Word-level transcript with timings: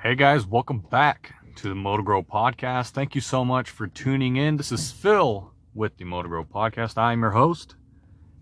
Hey 0.00 0.14
guys, 0.14 0.46
welcome 0.46 0.78
back 0.78 1.34
to 1.56 1.68
the 1.68 1.74
Motogrow 1.74 2.24
Podcast. 2.24 2.90
Thank 2.90 3.16
you 3.16 3.20
so 3.20 3.44
much 3.44 3.68
for 3.68 3.88
tuning 3.88 4.36
in. 4.36 4.56
This 4.56 4.70
is 4.70 4.92
Phil 4.92 5.52
with 5.74 5.96
the 5.96 6.04
Motogrow 6.04 6.46
Podcast. 6.46 6.96
I'm 6.96 7.20
your 7.20 7.32
host, 7.32 7.74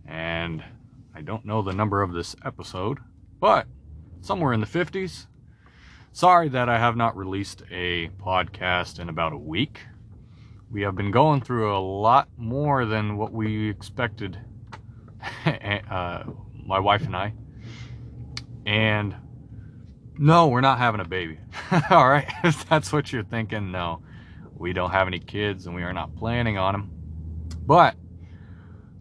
and 0.07 0.63
I 1.15 1.23
don't 1.23 1.47
know 1.47 1.63
the 1.63 1.73
number 1.73 2.03
of 2.03 2.13
this 2.13 2.37
episode, 2.45 2.99
but 3.41 3.67
somewhere 4.21 4.53
in 4.53 4.61
the 4.61 4.67
50s. 4.67 5.29
Sorry 6.13 6.51
that 6.51 6.69
I 6.69 6.79
have 6.79 6.95
not 6.95 7.17
released 7.17 7.63
a 7.71 8.09
podcast 8.23 8.99
in 8.99 9.09
about 9.09 9.33
a 9.33 9.38
week. 9.38 9.81
We 10.71 10.83
have 10.83 10.95
been 10.95 11.11
going 11.11 11.41
through 11.41 11.75
a 11.75 11.81
lot 11.81 12.29
more 12.37 12.85
than 12.85 13.17
what 13.17 13.33
we 13.33 13.71
expected, 13.71 14.38
uh, 15.47 16.25
my 16.52 16.80
wife 16.80 17.07
and 17.07 17.16
I. 17.16 17.33
And 18.66 19.16
no, 20.19 20.48
we're 20.48 20.60
not 20.60 20.78
having 20.78 21.01
a 21.01 21.05
baby. 21.05 21.38
All 21.91 22.09
right, 22.09 22.30
if 22.45 22.69
that's 22.69 22.93
what 22.93 23.12
you're 23.12 23.24
thinking, 23.24 23.70
no, 23.70 24.02
we 24.57 24.73
don't 24.73 24.91
have 24.91 25.07
any 25.07 25.19
kids 25.19 25.66
and 25.66 25.74
we 25.74 25.83
are 25.83 25.93
not 25.93 26.15
planning 26.16 26.59
on 26.59 26.73
them. 26.73 26.91
But 27.66 27.97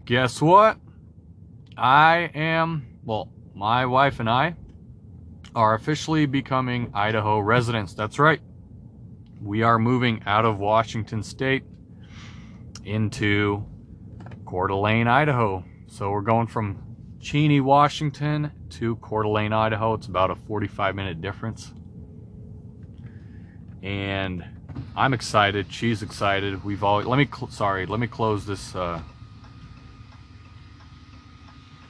guess 0.06 0.42
what? 0.42 0.78
I 1.78 2.32
am, 2.34 3.00
well, 3.04 3.32
my 3.54 3.86
wife 3.86 4.20
and 4.20 4.30
I 4.30 4.56
are 5.56 5.74
officially 5.74 6.26
becoming 6.26 6.92
Idaho 6.94 7.40
residents. 7.40 7.94
That's 7.94 8.20
right. 8.20 8.42
We 9.42 9.62
are 9.64 9.80
moving 9.80 10.24
out 10.26 10.46
of 10.46 10.58
Washington 10.60 11.24
State 11.24 11.64
into 12.84 13.66
Coeur 14.46 14.68
d'Alene, 14.68 15.08
Idaho. 15.08 15.64
So 15.88 16.12
we're 16.12 16.22
going 16.22 16.48
from 16.48 16.85
Cheney, 17.26 17.60
Washington 17.60 18.52
to 18.70 18.98
Coeur 18.98 19.24
d'Alene, 19.24 19.52
Idaho. 19.52 19.96
It's 19.96 20.06
about 20.06 20.30
a 20.30 20.36
45 20.36 20.94
minute 20.94 21.22
difference. 21.22 21.74
And 23.82 24.46
I'm 24.96 25.12
excited. 25.12 25.74
She's 25.74 26.04
excited. 26.04 26.64
We've 26.64 26.84
all 26.84 27.02
let 27.02 27.18
me 27.18 27.26
cl- 27.26 27.50
sorry. 27.50 27.88
Let 27.88 28.00
me 28.00 28.06
close 28.06 28.46
this 28.46 28.76
uh, 28.76 29.02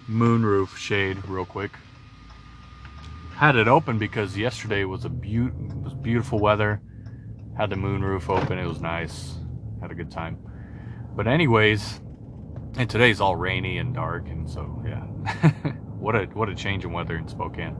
moonroof 0.10 0.78
shade 0.78 1.18
real 1.28 1.44
quick. 1.44 1.72
Had 3.36 3.58
it 3.58 3.68
open 3.68 4.00
because 4.00 4.38
yesterday 4.38 4.86
was 4.86 5.04
a 5.04 5.10
be- 5.10 5.50
was 5.82 5.94
beautiful 5.96 6.40
weather. 6.40 6.82
Had 7.58 7.72
the 7.72 7.76
moonroof 7.76 8.30
open. 8.30 8.58
It 8.58 8.68
was 8.68 8.80
nice. 8.80 9.36
Had 9.82 9.92
a 9.92 9.96
good 9.96 10.12
time. 10.12 10.38
But 11.14 11.28
anyways, 11.28 12.00
and 12.78 12.90
today's 12.90 13.22
all 13.22 13.36
rainy 13.36 13.78
and 13.78 13.94
dark, 13.94 14.28
and 14.28 14.50
so 14.50 14.82
yeah, 14.86 15.02
what 16.00 16.16
a 16.16 16.26
what 16.34 16.50
a 16.50 16.56
change 16.56 16.84
in 16.84 16.92
weather 16.92 17.16
in 17.16 17.28
Spokane. 17.28 17.76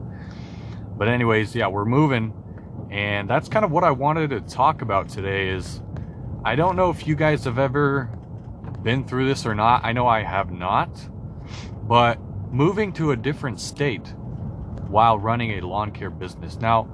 But 0.96 1.08
anyways, 1.08 1.54
yeah, 1.54 1.68
we're 1.68 1.84
moving, 1.84 2.32
and 2.90 3.28
that's 3.28 3.48
kind 3.48 3.64
of 3.64 3.70
what 3.70 3.84
I 3.84 3.90
wanted 3.90 4.30
to 4.30 4.40
talk 4.40 4.82
about 4.82 5.08
today. 5.08 5.48
Is 5.48 5.82
I 6.44 6.54
don't 6.56 6.76
know 6.76 6.90
if 6.90 7.06
you 7.06 7.14
guys 7.14 7.44
have 7.44 7.58
ever 7.58 8.10
been 8.82 9.06
through 9.06 9.28
this 9.28 9.44
or 9.44 9.54
not. 9.54 9.84
I 9.84 9.92
know 9.92 10.06
I 10.06 10.22
have 10.22 10.50
not, 10.50 10.90
but 11.82 12.18
moving 12.50 12.92
to 12.94 13.10
a 13.10 13.16
different 13.16 13.60
state 13.60 14.14
while 14.88 15.18
running 15.18 15.58
a 15.58 15.66
lawn 15.66 15.90
care 15.90 16.10
business. 16.10 16.56
Now, 16.58 16.88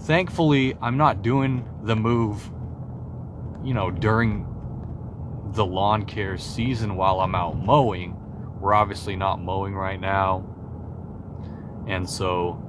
thankfully, 0.00 0.74
I'm 0.80 0.96
not 0.96 1.22
doing 1.22 1.68
the 1.82 1.96
move, 1.96 2.50
you 3.62 3.74
know, 3.74 3.90
during 3.90 4.46
the 5.52 5.64
lawn 5.64 6.04
care 6.04 6.38
season 6.38 6.96
while 6.96 7.20
I'm 7.20 7.34
out 7.34 7.58
mowing. 7.58 8.16
We're 8.60 8.74
obviously 8.74 9.16
not 9.16 9.40
mowing 9.40 9.74
right 9.74 10.00
now. 10.00 10.46
And 11.88 12.08
so 12.08 12.62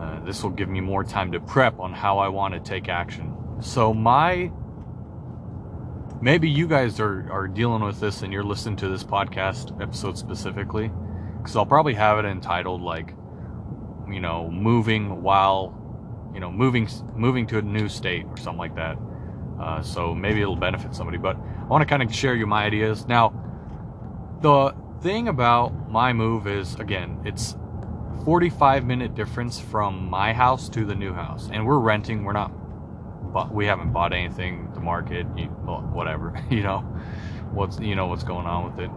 uh, 0.00 0.20
this 0.24 0.42
will 0.42 0.50
give 0.50 0.68
me 0.68 0.80
more 0.80 1.04
time 1.04 1.32
to 1.32 1.40
prep 1.40 1.78
on 1.78 1.92
how 1.92 2.18
I 2.18 2.28
want 2.28 2.54
to 2.54 2.60
take 2.60 2.88
action. 2.88 3.36
So, 3.60 3.94
my 3.94 4.50
maybe 6.20 6.48
you 6.48 6.66
guys 6.66 6.98
are, 6.98 7.30
are 7.30 7.46
dealing 7.46 7.82
with 7.82 8.00
this 8.00 8.22
and 8.22 8.32
you're 8.32 8.44
listening 8.44 8.76
to 8.76 8.88
this 8.88 9.04
podcast 9.04 9.80
episode 9.80 10.16
specifically, 10.16 10.90
because 11.38 11.56
I'll 11.56 11.66
probably 11.66 11.94
have 11.94 12.18
it 12.18 12.24
entitled 12.24 12.80
like, 12.80 13.14
you 14.10 14.20
know, 14.20 14.50
moving 14.50 15.22
while, 15.22 15.78
you 16.34 16.40
know, 16.40 16.50
moving 16.50 16.88
moving 17.14 17.46
to 17.48 17.58
a 17.58 17.62
new 17.62 17.88
state 17.88 18.24
or 18.26 18.36
something 18.36 18.58
like 18.58 18.74
that. 18.76 18.98
Uh, 19.60 19.82
so 19.82 20.14
maybe 20.14 20.40
it'll 20.40 20.56
benefit 20.56 20.94
somebody. 20.94 21.18
But 21.18 21.36
want 21.72 21.80
to 21.80 21.86
kind 21.86 22.02
of 22.02 22.14
share 22.14 22.34
you 22.34 22.46
my 22.46 22.64
ideas. 22.64 23.08
Now, 23.08 23.32
the 24.42 24.74
thing 25.00 25.28
about 25.28 25.90
my 25.90 26.12
move 26.12 26.46
is, 26.46 26.74
again, 26.74 27.18
it's 27.24 27.56
45 28.26 28.84
minute 28.84 29.14
difference 29.14 29.58
from 29.58 30.10
my 30.10 30.34
house 30.34 30.68
to 30.68 30.84
the 30.84 30.94
new 30.94 31.14
house, 31.14 31.48
and 31.50 31.66
we're 31.66 31.78
renting. 31.78 32.24
We're 32.24 32.34
not, 32.34 32.52
but 33.32 33.54
we 33.54 33.64
haven't 33.64 33.92
bought 33.92 34.12
anything 34.12 34.70
The 34.74 34.80
market. 34.80 35.24
Whatever, 35.24 36.44
you 36.50 36.62
know, 36.62 36.80
what's 37.52 37.80
you 37.80 37.96
know 37.96 38.06
what's 38.06 38.22
going 38.22 38.46
on 38.46 38.70
with 38.70 38.84
it. 38.84 38.90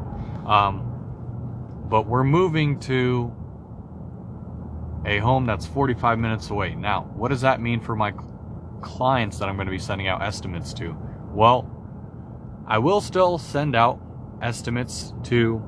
Um, 0.45 1.85
but 1.89 2.07
we're 2.07 2.25
moving 2.25 2.79
to 2.81 3.33
a 5.05 5.19
home 5.19 5.45
that's 5.45 5.65
45 5.65 6.19
minutes 6.19 6.49
away. 6.49 6.75
Now, 6.75 7.03
what 7.15 7.29
does 7.29 7.41
that 7.41 7.61
mean 7.61 7.79
for 7.79 7.95
my 7.95 8.11
clients 8.81 9.39
that 9.39 9.47
I'm 9.47 9.55
going 9.55 9.67
to 9.67 9.71
be 9.71 9.79
sending 9.79 10.09
out 10.09 10.21
estimates 10.21 10.73
to? 10.73 10.97
Well, 11.31 11.71
I 12.67 12.79
will 12.79 13.01
still 13.01 13.37
send 13.37 13.75
out 13.75 13.99
estimates 14.41 15.13
to 15.25 15.63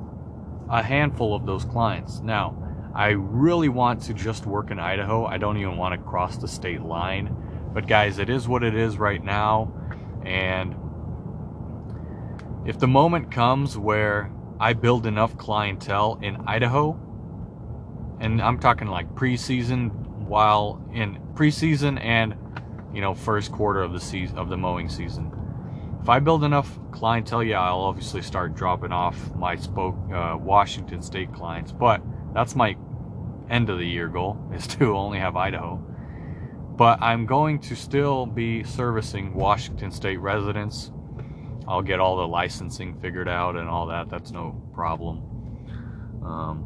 a 0.68 0.82
handful 0.82 1.34
of 1.34 1.46
those 1.46 1.64
clients. 1.64 2.20
Now, 2.20 2.56
I 2.94 3.10
really 3.10 3.68
want 3.68 4.02
to 4.02 4.14
just 4.14 4.46
work 4.46 4.70
in 4.70 4.80
Idaho. 4.80 5.24
I 5.24 5.38
don't 5.38 5.56
even 5.56 5.76
want 5.76 5.94
to 5.94 6.08
cross 6.08 6.36
the 6.36 6.48
state 6.48 6.82
line. 6.82 7.34
But 7.72 7.86
guys, 7.86 8.18
it 8.18 8.28
is 8.28 8.48
what 8.48 8.64
it 8.64 8.74
is 8.74 8.98
right 8.98 9.22
now. 9.22 9.72
And 10.24 10.74
if 12.66 12.78
the 12.78 12.88
moment 12.88 13.30
comes 13.30 13.78
where 13.78 14.32
I 14.58 14.72
build 14.72 15.06
enough 15.06 15.38
clientele 15.38 16.18
in 16.20 16.36
Idaho, 16.46 16.98
and 18.20 18.42
I'm 18.42 18.58
talking 18.58 18.88
like 18.88 19.14
preseason, 19.14 19.90
while 20.26 20.84
in 20.92 21.18
preseason 21.34 22.02
and 22.02 22.34
you 22.92 23.00
know 23.00 23.14
first 23.14 23.52
quarter 23.52 23.80
of 23.80 23.92
the 23.92 24.00
season 24.00 24.36
of 24.36 24.48
the 24.48 24.56
mowing 24.56 24.88
season. 24.88 25.32
If 26.02 26.08
I 26.08 26.20
build 26.20 26.44
enough 26.44 26.78
clientele, 26.92 27.42
yeah, 27.42 27.60
I'll 27.60 27.80
obviously 27.80 28.22
start 28.22 28.54
dropping 28.54 28.92
off 28.92 29.16
my 29.34 29.56
spoke 29.56 29.96
uh, 30.12 30.36
Washington 30.38 31.02
State 31.02 31.32
clients, 31.34 31.72
but 31.72 32.00
that's 32.32 32.54
my 32.54 32.76
end 33.50 33.70
of 33.70 33.78
the 33.78 33.86
year 33.86 34.08
goal 34.08 34.38
is 34.54 34.66
to 34.66 34.96
only 34.96 35.18
have 35.18 35.36
Idaho. 35.36 35.76
But 36.76 37.02
I'm 37.02 37.26
going 37.26 37.58
to 37.62 37.74
still 37.74 38.24
be 38.24 38.62
servicing 38.62 39.34
Washington 39.34 39.90
State 39.90 40.18
residents. 40.18 40.92
I'll 41.66 41.82
get 41.82 42.00
all 42.00 42.16
the 42.16 42.28
licensing 42.28 42.98
figured 43.00 43.28
out 43.28 43.56
and 43.56 43.68
all 43.68 43.86
that. 43.88 44.08
That's 44.08 44.30
no 44.30 44.62
problem. 44.72 45.18
Um, 46.24 46.60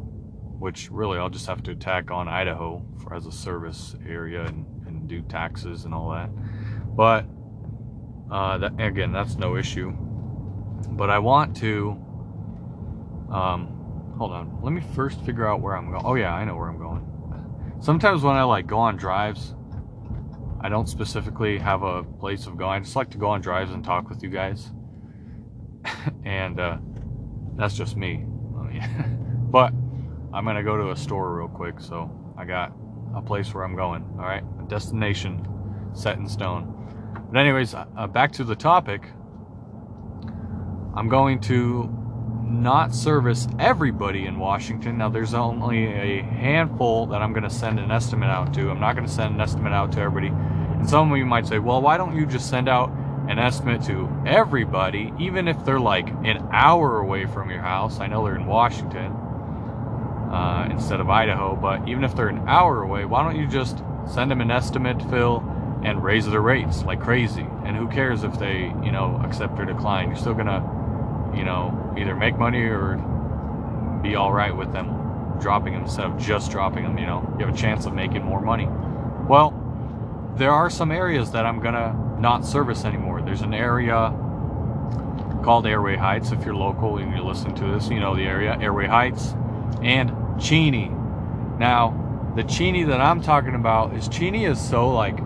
which 0.59 0.89
really 0.91 1.17
I'll 1.17 1.29
just 1.29 1.47
have 1.47 1.63
to 1.63 1.75
tack 1.75 2.11
on 2.11 2.29
Idaho 2.29 2.85
for, 3.01 3.13
as 3.13 3.25
a 3.25 3.31
service 3.31 3.95
area 4.07 4.45
and, 4.45 4.65
and 4.87 5.07
do 5.09 5.21
taxes 5.23 5.83
and 5.83 5.93
all 5.93 6.11
that. 6.11 6.29
But 6.95 7.25
uh, 8.33 8.57
that, 8.57 8.81
again, 8.81 9.11
that's 9.11 9.35
no 9.35 9.55
issue. 9.57 9.91
But 9.91 11.11
I 11.11 11.19
want 11.19 11.55
to. 11.57 11.91
Um, 13.31 14.13
hold 14.17 14.31
on. 14.31 14.59
Let 14.63 14.73
me 14.73 14.81
first 14.95 15.21
figure 15.21 15.47
out 15.47 15.61
where 15.61 15.77
I'm 15.77 15.91
going. 15.91 16.03
Oh 16.03 16.15
yeah, 16.15 16.33
I 16.33 16.43
know 16.43 16.55
where 16.55 16.67
I'm 16.67 16.79
going. 16.79 17.07
Sometimes 17.79 18.23
when 18.23 18.35
I 18.35 18.43
like 18.43 18.65
go 18.65 18.79
on 18.79 18.97
drives, 18.97 19.53
I 20.61 20.69
don't 20.69 20.89
specifically 20.89 21.59
have 21.59 21.83
a 21.83 22.03
place 22.03 22.47
of 22.47 22.57
going. 22.57 22.71
I 22.71 22.79
just 22.79 22.95
like 22.95 23.11
to 23.11 23.19
go 23.19 23.27
on 23.27 23.41
drives 23.41 23.71
and 23.71 23.83
talk 23.83 24.09
with 24.09 24.23
you 24.23 24.29
guys. 24.29 24.71
and 26.25 26.59
uh, 26.59 26.77
that's 27.55 27.75
just 27.75 27.95
me. 27.95 28.25
but 29.51 29.73
I'm 30.33 30.43
gonna 30.43 30.63
go 30.63 30.75
to 30.75 30.89
a 30.89 30.95
store 30.95 31.37
real 31.37 31.49
quick, 31.49 31.79
so 31.79 32.09
I 32.35 32.45
got 32.45 32.73
a 33.15 33.21
place 33.21 33.53
where 33.53 33.63
I'm 33.63 33.75
going. 33.75 34.03
All 34.17 34.25
right, 34.25 34.43
a 34.59 34.67
destination 34.67 35.47
set 35.93 36.17
in 36.17 36.27
stone. 36.27 36.73
But 37.13 37.39
anyways, 37.39 37.73
uh, 37.73 38.07
back 38.07 38.31
to 38.33 38.43
the 38.43 38.55
topic. 38.55 39.03
I'm 40.95 41.09
going 41.09 41.39
to 41.41 41.89
not 42.45 42.93
service 42.93 43.47
everybody 43.57 44.25
in 44.27 44.37
Washington. 44.37 44.99
Now, 44.99 45.09
there's 45.09 45.33
only 45.33 45.87
a 45.87 46.21
handful 46.21 47.07
that 47.07 47.21
I'm 47.21 47.33
going 47.33 47.43
to 47.43 47.49
send 47.49 47.79
an 47.79 47.89
estimate 47.91 48.29
out 48.29 48.53
to. 48.53 48.69
I'm 48.69 48.79
not 48.79 48.95
going 48.95 49.07
to 49.07 49.11
send 49.11 49.33
an 49.33 49.41
estimate 49.41 49.73
out 49.73 49.91
to 49.93 50.01
everybody. 50.01 50.27
And 50.27 50.87
some 50.87 51.11
of 51.11 51.17
you 51.17 51.25
might 51.25 51.47
say, 51.47 51.59
well, 51.59 51.81
why 51.81 51.97
don't 51.97 52.15
you 52.15 52.25
just 52.25 52.49
send 52.49 52.69
out 52.69 52.91
an 53.27 53.39
estimate 53.39 53.83
to 53.85 54.07
everybody, 54.25 55.11
even 55.17 55.47
if 55.47 55.65
they're 55.65 55.79
like 55.79 56.09
an 56.09 56.47
hour 56.51 56.99
away 56.99 57.25
from 57.25 57.49
your 57.49 57.61
house? 57.61 57.99
I 57.99 58.07
know 58.07 58.23
they're 58.23 58.35
in 58.35 58.45
Washington 58.45 59.11
uh, 60.31 60.67
instead 60.69 60.99
of 60.99 61.09
Idaho, 61.09 61.55
but 61.55 61.87
even 61.87 62.03
if 62.03 62.15
they're 62.15 62.27
an 62.27 62.47
hour 62.47 62.83
away, 62.83 63.05
why 63.05 63.23
don't 63.23 63.39
you 63.39 63.47
just 63.47 63.83
send 64.05 64.29
them 64.29 64.41
an 64.41 64.51
estimate, 64.51 65.01
Phil, 65.09 65.43
and 65.83 66.03
raise 66.03 66.25
their 66.25 66.41
rates 66.41 66.83
like 66.83 67.01
crazy? 67.01 67.45
And 67.65 67.75
who 67.75 67.87
cares 67.87 68.23
if 68.23 68.37
they, 68.39 68.73
you 68.83 68.91
know, 68.91 69.21
accept 69.23 69.59
or 69.59 69.65
decline? 69.65 70.09
You're 70.09 70.17
still 70.17 70.33
gonna, 70.33 71.33
you 71.35 71.43
know, 71.43 71.95
either 71.97 72.15
make 72.15 72.37
money 72.37 72.61
or 72.61 72.97
be 74.01 74.15
all 74.15 74.33
right 74.33 74.55
with 74.55 74.71
them 74.73 75.03
dropping 75.39 75.73
them 75.73 75.83
instead 75.83 76.05
of 76.05 76.17
just 76.17 76.51
dropping 76.51 76.83
them. 76.83 76.97
You 76.97 77.05
know, 77.05 77.35
you 77.37 77.45
have 77.45 77.53
a 77.53 77.57
chance 77.57 77.85
of 77.85 77.93
making 77.93 78.23
more 78.23 78.41
money. 78.41 78.67
Well, 79.27 79.59
there 80.37 80.51
are 80.51 80.69
some 80.69 80.91
areas 80.91 81.31
that 81.31 81.45
I'm 81.45 81.59
gonna 81.59 82.17
not 82.19 82.45
service 82.45 82.85
anymore. 82.85 83.21
There's 83.21 83.41
an 83.41 83.53
area 83.53 84.13
called 85.43 85.67
Airway 85.67 85.97
Heights. 85.97 86.31
If 86.31 86.45
you're 86.45 86.55
local 86.55 86.97
and 86.97 87.11
you're 87.11 87.23
listening 87.23 87.55
to 87.55 87.65
this, 87.73 87.89
you 87.89 87.99
know 87.99 88.15
the 88.15 88.23
area, 88.23 88.57
Airway 88.59 88.87
Heights, 88.87 89.35
and 89.81 90.11
Cheney. 90.39 90.89
Now, 91.59 92.31
the 92.35 92.43
Cheney 92.43 92.83
that 92.83 93.01
I'm 93.01 93.21
talking 93.21 93.55
about 93.55 93.93
is 93.93 94.07
Cheney 94.07 94.45
is 94.45 94.59
so 94.59 94.89
like 94.89 95.19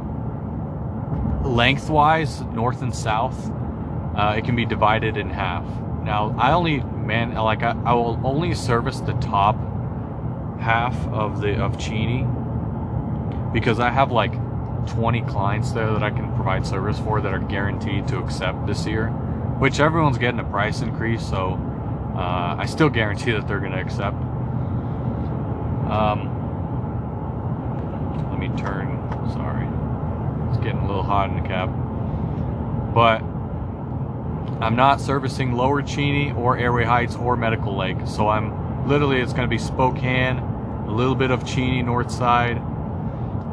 lengthwise, 1.44 2.42
north 2.42 2.82
and 2.82 2.94
south, 2.94 3.52
uh, 4.16 4.36
it 4.38 4.46
can 4.46 4.56
be 4.56 4.66
divided 4.66 5.18
in 5.18 5.30
half. 5.30 5.66
Now, 6.04 6.36
I 6.38 6.54
only 6.54 6.80
man 6.80 7.34
like 7.34 7.64
I, 7.64 7.76
I 7.86 7.94
will 7.94 8.20
only 8.24 8.54
service 8.54 9.00
the 9.00 9.14
top 9.14 9.56
half 10.60 10.96
of 11.08 11.42
the 11.42 11.62
of 11.62 11.78
Cheney 11.78 12.26
because 13.54 13.80
I 13.80 13.90
have 13.90 14.12
like 14.12 14.34
20 14.88 15.22
clients 15.24 15.72
there 15.72 15.92
that 15.92 16.04
I 16.04 16.10
can 16.10 16.34
provide 16.36 16.66
service 16.66 16.98
for 17.00 17.22
that 17.22 17.34
are 17.34 17.40
guaranteed 17.40 18.08
to 18.08 18.20
accept 18.20 18.66
this 18.66 18.86
year, 18.86 19.10
which 19.60 19.80
everyone's 19.80 20.18
getting 20.18 20.40
a 20.40 20.46
price 20.46 20.82
increase, 20.82 21.28
so 21.28 21.60
uh, 22.16 22.56
I 22.58 22.66
still 22.66 22.90
guarantee 22.90 23.32
that 23.32 23.48
they're 23.48 23.60
going 23.60 23.74
to 23.74 23.80
accept. 23.80 24.18
Um, 25.92 26.34
let 28.32 28.40
me 28.40 28.48
turn. 28.58 28.98
Sorry, 29.34 29.67
it's 30.50 30.58
getting 30.58 30.80
a 30.80 30.88
little 30.88 31.04
hot 31.04 31.30
in 31.30 31.42
the 31.42 31.48
cab, 31.48 31.70
but 32.94 33.22
I'm 34.62 34.76
not 34.76 35.00
servicing 35.00 35.54
Lower 35.54 35.82
Cheney 35.82 36.32
or 36.32 36.58
Airway 36.58 36.84
Heights 36.84 37.16
or 37.16 37.38
Medical 37.38 37.76
Lake, 37.78 37.98
so 38.06 38.28
I'm 38.28 38.88
literally 38.88 39.22
it's 39.22 39.34
going 39.34 39.48
to 39.48 39.50
be 39.50 39.58
Spokane, 39.58 40.40
a 40.88 40.92
little 40.92 41.16
bit 41.16 41.32
of 41.32 41.46
Cheney 41.46 41.84
North 41.84 42.12
Side, 42.12 42.58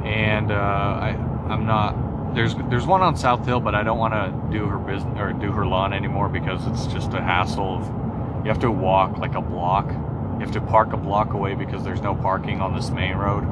and 0.05 0.51
uh, 0.51 0.55
I 0.55 1.11
I'm 1.49 1.67
not 1.67 2.35
there's 2.35 2.55
there's 2.69 2.87
one 2.87 3.03
on 3.03 3.17
South 3.17 3.45
Hill, 3.45 3.61
but 3.61 3.75
I 3.75 3.83
don't 3.83 3.99
want 3.99 4.15
to 4.15 4.57
do 4.57 4.67
her 4.67 4.79
business 4.79 5.19
or 5.19 5.33
do 5.33 5.53
her 5.53 5.67
lawn 5.67 5.93
anymore 5.93 6.29
because 6.29 6.67
it's 6.67 6.87
just 6.87 7.13
a 7.13 7.21
hassle. 7.21 7.77
Of, 7.77 8.45
you 8.45 8.51
have 8.51 8.61
to 8.61 8.71
walk 8.71 9.19
like 9.19 9.35
a 9.35 9.41
block. 9.41 9.87
You 9.89 10.41
have 10.41 10.53
to 10.53 10.61
park 10.61 10.93
a 10.93 10.97
block 10.97 11.33
away 11.33 11.55
because 11.55 11.85
there's 11.85 12.01
no 12.01 12.15
parking 12.15 12.61
on 12.61 12.75
this 12.75 12.91
main 12.91 13.17
road. 13.17 13.45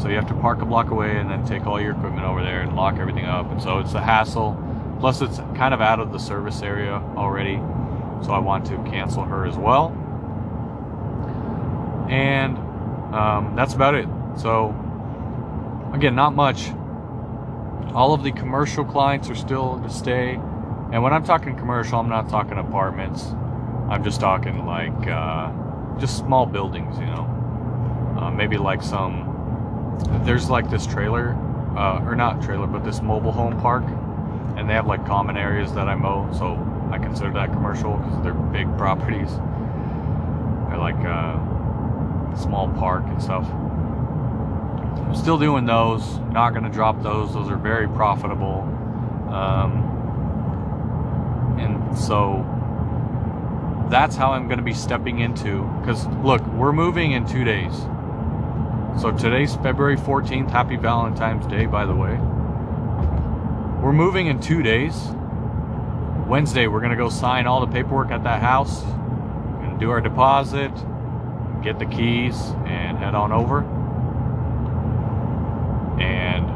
So 0.00 0.08
you 0.08 0.16
have 0.16 0.28
to 0.28 0.34
park 0.34 0.60
a 0.60 0.64
block 0.64 0.90
away 0.90 1.16
and 1.16 1.30
then 1.30 1.46
take 1.46 1.66
all 1.66 1.80
your 1.80 1.92
equipment 1.92 2.26
over 2.26 2.42
there 2.42 2.60
and 2.60 2.74
lock 2.74 2.98
everything 2.98 3.24
up. 3.24 3.50
And 3.50 3.62
so 3.62 3.78
it's 3.78 3.94
a 3.94 4.00
hassle. 4.00 4.60
Plus, 5.00 5.20
it's 5.20 5.38
kind 5.56 5.74
of 5.74 5.80
out 5.80 6.00
of 6.00 6.12
the 6.12 6.18
service 6.18 6.62
area 6.62 6.94
already. 7.16 7.56
So 8.24 8.32
I 8.32 8.38
want 8.38 8.66
to 8.66 8.76
cancel 8.90 9.24
her 9.24 9.46
as 9.46 9.56
well. 9.56 9.88
And 12.08 12.56
um, 13.14 13.54
that's 13.56 13.74
about 13.74 13.94
it. 13.94 14.08
So, 14.36 14.70
again, 15.92 16.14
not 16.14 16.34
much. 16.34 16.70
All 17.94 18.12
of 18.12 18.22
the 18.22 18.32
commercial 18.32 18.84
clients 18.84 19.30
are 19.30 19.34
still 19.34 19.80
to 19.80 19.88
stay. 19.88 20.34
And 20.92 21.02
when 21.02 21.12
I'm 21.12 21.24
talking 21.24 21.56
commercial, 21.56 21.98
I'm 21.98 22.08
not 22.08 22.28
talking 22.28 22.58
apartments. 22.58 23.24
I'm 23.88 24.02
just 24.02 24.20
talking 24.20 24.66
like 24.66 25.06
uh, 25.06 25.52
just 25.98 26.18
small 26.18 26.46
buildings, 26.46 26.98
you 26.98 27.06
know. 27.06 28.16
Uh, 28.18 28.30
maybe 28.30 28.56
like 28.56 28.82
some. 28.82 29.23
There's 30.24 30.48
like 30.50 30.70
this 30.70 30.86
trailer, 30.86 31.34
uh, 31.76 32.04
or 32.04 32.14
not 32.14 32.42
trailer, 32.42 32.66
but 32.66 32.84
this 32.84 33.00
mobile 33.02 33.32
home 33.32 33.60
park, 33.60 33.84
and 34.56 34.68
they 34.68 34.74
have 34.74 34.86
like 34.86 35.06
common 35.06 35.36
areas 35.36 35.72
that 35.74 35.88
I 35.88 35.94
mow, 35.94 36.30
so 36.32 36.54
I 36.90 36.98
consider 36.98 37.32
that 37.32 37.52
commercial 37.52 37.96
because 37.96 38.22
they're 38.22 38.34
big 38.34 38.66
properties. 38.78 39.30
They're 40.68 40.78
like 40.78 40.96
a 40.96 41.08
uh, 41.10 42.36
small 42.36 42.68
park 42.68 43.04
and 43.06 43.22
stuff. 43.22 43.44
I'm 45.14 45.14
still 45.14 45.38
doing 45.38 45.66
those. 45.66 46.18
Not 46.30 46.50
going 46.50 46.64
to 46.64 46.70
drop 46.70 47.02
those. 47.02 47.32
Those 47.32 47.48
are 47.50 47.56
very 47.56 47.88
profitable. 47.88 48.62
Um, 49.30 49.82
and 51.58 51.98
so 51.98 52.44
that's 53.90 54.16
how 54.16 54.32
I'm 54.32 54.46
going 54.46 54.58
to 54.58 54.64
be 54.64 54.74
stepping 54.74 55.20
into. 55.20 55.62
Because 55.80 56.06
look, 56.24 56.44
we're 56.48 56.72
moving 56.72 57.12
in 57.12 57.26
two 57.26 57.44
days. 57.44 57.72
So 58.96 59.10
today's 59.10 59.56
February 59.56 59.96
14th. 59.96 60.50
Happy 60.50 60.76
Valentine's 60.76 61.46
Day, 61.48 61.66
by 61.66 61.84
the 61.84 61.94
way. 61.94 62.12
We're 63.82 63.92
moving 63.92 64.28
in 64.28 64.40
two 64.40 64.62
days. 64.62 65.08
Wednesday, 66.28 66.68
we're 66.68 66.78
going 66.78 66.92
to 66.92 66.96
go 66.96 67.10
sign 67.10 67.48
all 67.48 67.60
the 67.60 67.72
paperwork 67.72 68.12
at 68.12 68.22
that 68.22 68.40
house. 68.40 68.84
We're 68.84 69.58
going 69.58 69.72
to 69.72 69.78
do 69.80 69.90
our 69.90 70.00
deposit, 70.00 70.70
get 71.60 71.80
the 71.80 71.86
keys, 71.86 72.40
and 72.66 72.96
head 72.96 73.16
on 73.16 73.32
over. 73.32 73.62
And 76.00 76.48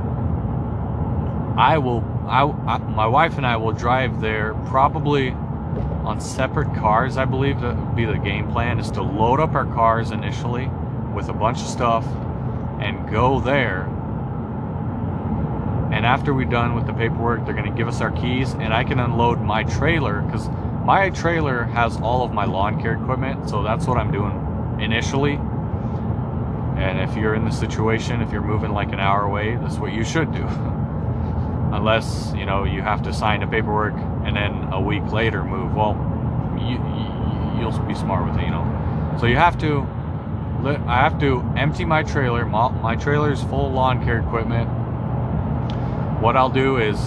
I 1.58 1.76
will, 1.78 2.04
I, 2.28 2.44
I, 2.44 2.78
my 2.78 3.08
wife 3.08 3.36
and 3.36 3.44
I 3.44 3.56
will 3.56 3.72
drive 3.72 4.20
there 4.20 4.54
probably 4.66 5.30
on 5.32 6.20
separate 6.20 6.72
cars. 6.76 7.16
I 7.16 7.24
believe 7.24 7.60
that 7.62 7.76
would 7.76 7.96
be 7.96 8.04
the 8.04 8.14
game 8.14 8.50
plan 8.52 8.78
is 8.78 8.92
to 8.92 9.02
load 9.02 9.40
up 9.40 9.54
our 9.54 9.66
cars 9.66 10.12
initially 10.12 10.70
with 11.12 11.28
a 11.28 11.34
bunch 11.34 11.60
of 11.60 11.66
stuff 11.66 12.06
and 12.80 13.10
go 13.10 13.40
there. 13.40 13.84
And 15.92 16.04
after 16.04 16.34
we're 16.34 16.44
done 16.44 16.74
with 16.74 16.86
the 16.86 16.92
paperwork, 16.92 17.44
they're 17.44 17.54
going 17.54 17.70
to 17.70 17.76
give 17.76 17.88
us 17.88 18.00
our 18.00 18.10
keys 18.10 18.52
and 18.54 18.74
I 18.74 18.84
can 18.84 19.00
unload 19.00 19.40
my 19.40 19.64
trailer 19.64 20.20
because 20.22 20.48
my 20.84 21.10
trailer 21.10 21.64
has 21.64 21.96
all 22.00 22.24
of 22.24 22.32
my 22.32 22.44
lawn 22.44 22.80
care 22.80 22.94
equipment. 22.94 23.48
So 23.48 23.62
that's 23.62 23.86
what 23.86 23.98
I'm 23.98 24.12
doing 24.12 24.80
initially. 24.80 25.34
And 26.78 27.00
if 27.00 27.16
you're 27.16 27.34
in 27.34 27.44
the 27.44 27.50
situation, 27.50 28.20
if 28.20 28.30
you're 28.30 28.42
moving 28.42 28.70
like 28.70 28.92
an 28.92 29.00
hour 29.00 29.22
away, 29.22 29.56
that's 29.56 29.78
what 29.78 29.92
you 29.92 30.04
should 30.04 30.32
do. 30.32 30.44
Unless, 31.72 32.32
you 32.36 32.46
know, 32.46 32.64
you 32.64 32.80
have 32.82 33.02
to 33.02 33.12
sign 33.12 33.40
the 33.40 33.46
paperwork 33.46 33.94
and 34.24 34.36
then 34.36 34.72
a 34.72 34.80
week 34.80 35.10
later 35.10 35.42
move. 35.42 35.74
Well, 35.74 35.96
you, 36.60 36.78
you'll 37.60 37.78
be 37.86 37.94
smart 37.94 38.30
with 38.30 38.40
it, 38.40 38.44
you 38.44 38.50
know. 38.50 39.16
So 39.18 39.26
you 39.26 39.36
have 39.36 39.58
to, 39.58 39.86
I 40.66 40.96
have 40.96 41.20
to 41.20 41.40
empty 41.56 41.84
my 41.84 42.02
trailer. 42.02 42.44
My 42.44 42.96
trailer 42.96 43.32
is 43.32 43.42
full 43.44 43.68
of 43.68 43.72
lawn 43.72 44.04
care 44.04 44.18
equipment. 44.18 44.68
What 46.20 46.36
I'll 46.36 46.50
do 46.50 46.78
is 46.78 46.98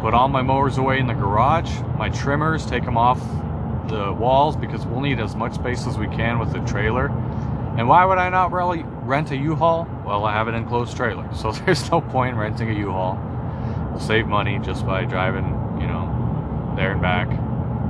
put 0.00 0.14
all 0.14 0.28
my 0.28 0.42
mowers 0.42 0.78
away 0.78 1.00
in 1.00 1.08
the 1.08 1.14
garage, 1.14 1.70
my 1.98 2.08
trimmers, 2.08 2.64
take 2.64 2.84
them 2.84 2.96
off 2.96 3.20
the 3.88 4.12
walls 4.12 4.56
because 4.56 4.86
we'll 4.86 5.00
need 5.00 5.18
as 5.18 5.34
much 5.34 5.54
space 5.54 5.86
as 5.86 5.98
we 5.98 6.06
can 6.06 6.38
with 6.38 6.52
the 6.52 6.60
trailer. 6.60 7.08
And 7.76 7.88
why 7.88 8.04
would 8.04 8.18
I 8.18 8.28
not 8.28 8.52
really 8.52 8.84
rent 8.84 9.32
a 9.32 9.36
U-Haul? 9.36 9.88
Well, 10.04 10.24
I 10.24 10.32
have 10.32 10.46
an 10.46 10.54
enclosed 10.54 10.96
trailer, 10.96 11.28
so 11.34 11.50
there's 11.50 11.90
no 11.90 12.00
point 12.00 12.34
in 12.34 12.38
renting 12.38 12.70
a 12.70 12.74
U-Haul. 12.74 13.18
We'll 13.90 14.00
save 14.00 14.28
money 14.28 14.60
just 14.60 14.86
by 14.86 15.04
driving, 15.04 15.46
you 15.80 15.88
know, 15.88 16.72
there 16.76 16.92
and 16.92 17.02
back 17.02 17.28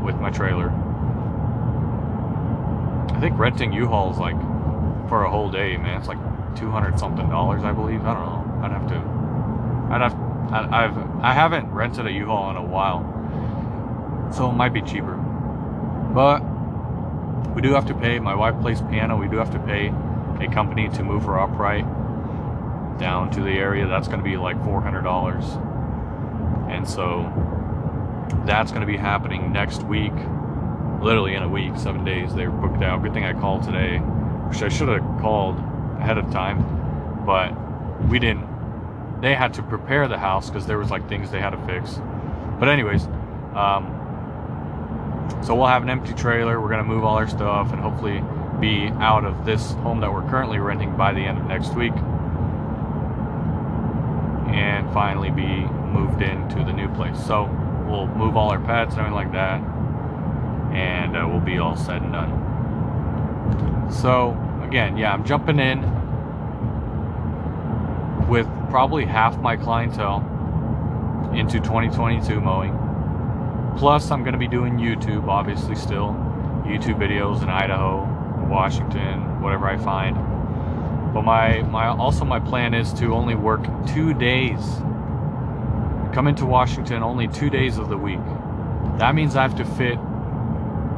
with 0.03 0.17
my 0.17 0.31
trailer. 0.31 0.71
I 3.15 3.21
think 3.21 3.39
renting 3.39 3.73
U-Haul 3.73 4.13
is 4.13 4.19
like 4.19 4.37
for 5.09 5.25
a 5.25 5.31
whole 5.31 5.51
day, 5.51 5.77
man. 5.77 5.99
It's 5.99 6.09
like 6.09 6.19
200 6.57 6.99
something 6.99 7.29
dollars, 7.29 7.65
I 7.65 7.73
believe. 7.73 8.05
I 8.05 8.15
don't 8.15 8.25
know. 8.25 8.65
I'd 8.65 8.73
have 8.73 8.89
to. 8.89 8.97
I'd 9.95 10.01
have. 10.03 10.29
I, 10.53 10.85
I've. 10.85 11.21
I 11.23 11.33
haven't 11.33 11.73
rented 11.73 12.07
a 12.07 12.13
U-Haul 12.13 12.51
in 12.51 12.57
a 12.57 12.65
while, 12.65 13.03
so 14.33 14.51
it 14.51 14.55
might 14.55 14.73
be 14.73 14.83
cheaper. 14.83 15.15
But 15.15 16.41
we 17.55 17.63
do 17.63 17.73
have 17.73 17.87
to 17.87 17.95
pay. 17.95 18.19
My 18.19 18.35
wife 18.35 18.61
plays 18.61 18.81
piano. 18.83 19.17
We 19.17 19.29
do 19.29 19.37
have 19.37 19.51
to 19.53 19.59
pay 19.61 19.93
a 20.41 20.49
company 20.53 20.89
to 20.91 21.03
move 21.03 21.25
her 21.25 21.39
upright 21.39 21.85
down 22.99 23.31
to 23.33 23.41
the 23.41 23.51
area. 23.51 23.87
That's 23.87 24.09
going 24.09 24.19
to 24.19 24.25
be 24.25 24.37
like 24.37 24.63
four 24.65 24.81
hundred 24.81 25.03
dollars, 25.03 25.45
and 26.69 26.89
so 26.89 27.33
that's 28.45 28.71
going 28.71 28.81
to 28.81 28.87
be 28.87 28.97
happening 28.97 29.53
next 29.53 29.83
week. 29.85 30.13
Literally 31.01 31.35
in 31.35 31.45
a 31.45 31.49
week, 31.49 31.77
seven 31.77 32.05
days. 32.05 32.35
They're 32.35 32.51
booked 32.51 32.83
out. 32.83 33.03
Good 33.03 33.15
thing 33.15 33.25
I 33.25 33.33
called 33.33 33.63
today, 33.63 34.03
which 34.49 34.63
I 34.63 34.69
should 34.69 34.89
have 34.89 35.03
called 35.21 35.59
ahead 35.99 36.19
of 36.19 36.31
time, 36.31 36.65
but 37.27 37.53
we 38.09 38.19
didn't. 38.19 38.47
They 39.21 39.35
had 39.35 39.53
to 39.55 39.63
prepare 39.63 40.09
the 40.09 40.19
house 40.19 40.49
because 40.49 40.67
there 40.67 40.79
was 40.79 40.91
like 40.91 41.09
things 41.09 41.31
they 41.31 41.41
had 41.41 41.51
to 41.51 41.67
fix. 41.67 42.01
But 42.59 42.69
anyways, 42.69 43.07
um, 43.55 43.95
so 45.43 45.55
we'll 45.55 45.67
have 45.67 45.83
an 45.83 45.91
empty 45.91 46.15
trailer. 46.15 46.61
We're 46.61 46.71
gonna 46.71 46.85
move 46.85 47.05
all 47.05 47.17
our 47.17 47.29
stuff 47.29 47.73
and 47.73 47.81
hopefully 47.81 48.23
be 48.61 48.89
out 49.01 49.25
of 49.25 49.45
this 49.45 49.73
home 49.73 50.01
that 50.01 50.13
we're 50.13 50.29
currently 50.29 50.59
renting 50.59 50.97
by 50.97 51.13
the 51.13 51.21
end 51.21 51.39
of 51.39 51.45
next 51.47 51.75
week, 51.75 51.93
and 54.53 54.91
finally 54.93 55.31
be 55.31 55.67
moved 55.93 56.23
into 56.23 56.65
the 56.65 56.73
new 56.73 56.89
place. 56.95 57.19
So 57.25 57.45
we'll 57.89 58.07
move 58.07 58.37
all 58.37 58.51
our 58.51 58.61
pets 58.61 58.95
and 58.95 59.01
everything 59.01 59.15
like 59.15 59.33
that, 59.33 59.61
and 60.75 61.17
uh, 61.17 61.27
we'll 61.29 61.41
be 61.41 61.59
all 61.59 61.77
said 61.77 62.03
and 62.03 62.13
done. 62.13 62.48
So 63.91 64.37
again, 64.63 64.97
yeah, 64.97 65.13
I'm 65.13 65.25
jumping 65.25 65.59
in 65.59 65.83
with 68.29 68.47
probably 68.69 69.05
half 69.05 69.39
my 69.39 69.57
clientele 69.57 70.21
into 71.35 71.59
2022 71.59 72.41
mowing. 72.41 72.77
Plus, 73.77 74.11
I'm 74.11 74.23
going 74.23 74.33
to 74.33 74.39
be 74.39 74.49
doing 74.49 74.77
YouTube, 74.77 75.29
obviously, 75.29 75.77
still. 75.77 76.15
YouTube 76.65 76.99
videos 76.99 77.43
in 77.43 77.49
Idaho, 77.49 78.05
Washington, 78.49 79.41
whatever 79.41 79.67
I 79.67 79.79
find. 79.79 80.17
But 81.15 81.23
my 81.23 81.63
my 81.63 81.89
also 81.89 82.25
my 82.25 82.41
plan 82.41 82.75
is 82.75 82.93
to 82.95 83.15
only 83.15 83.35
work 83.35 83.65
two 83.87 84.13
days. 84.13 84.61
Come 86.13 86.27
into 86.27 86.45
Washington 86.45 87.03
only 87.03 87.29
two 87.29 87.49
days 87.49 87.79
of 87.79 87.89
the 87.89 87.97
week. 87.97 88.21
That 88.99 89.15
means 89.15 89.37
I 89.37 89.43
have 89.43 89.55
to 89.57 89.65
fit. 89.65 89.99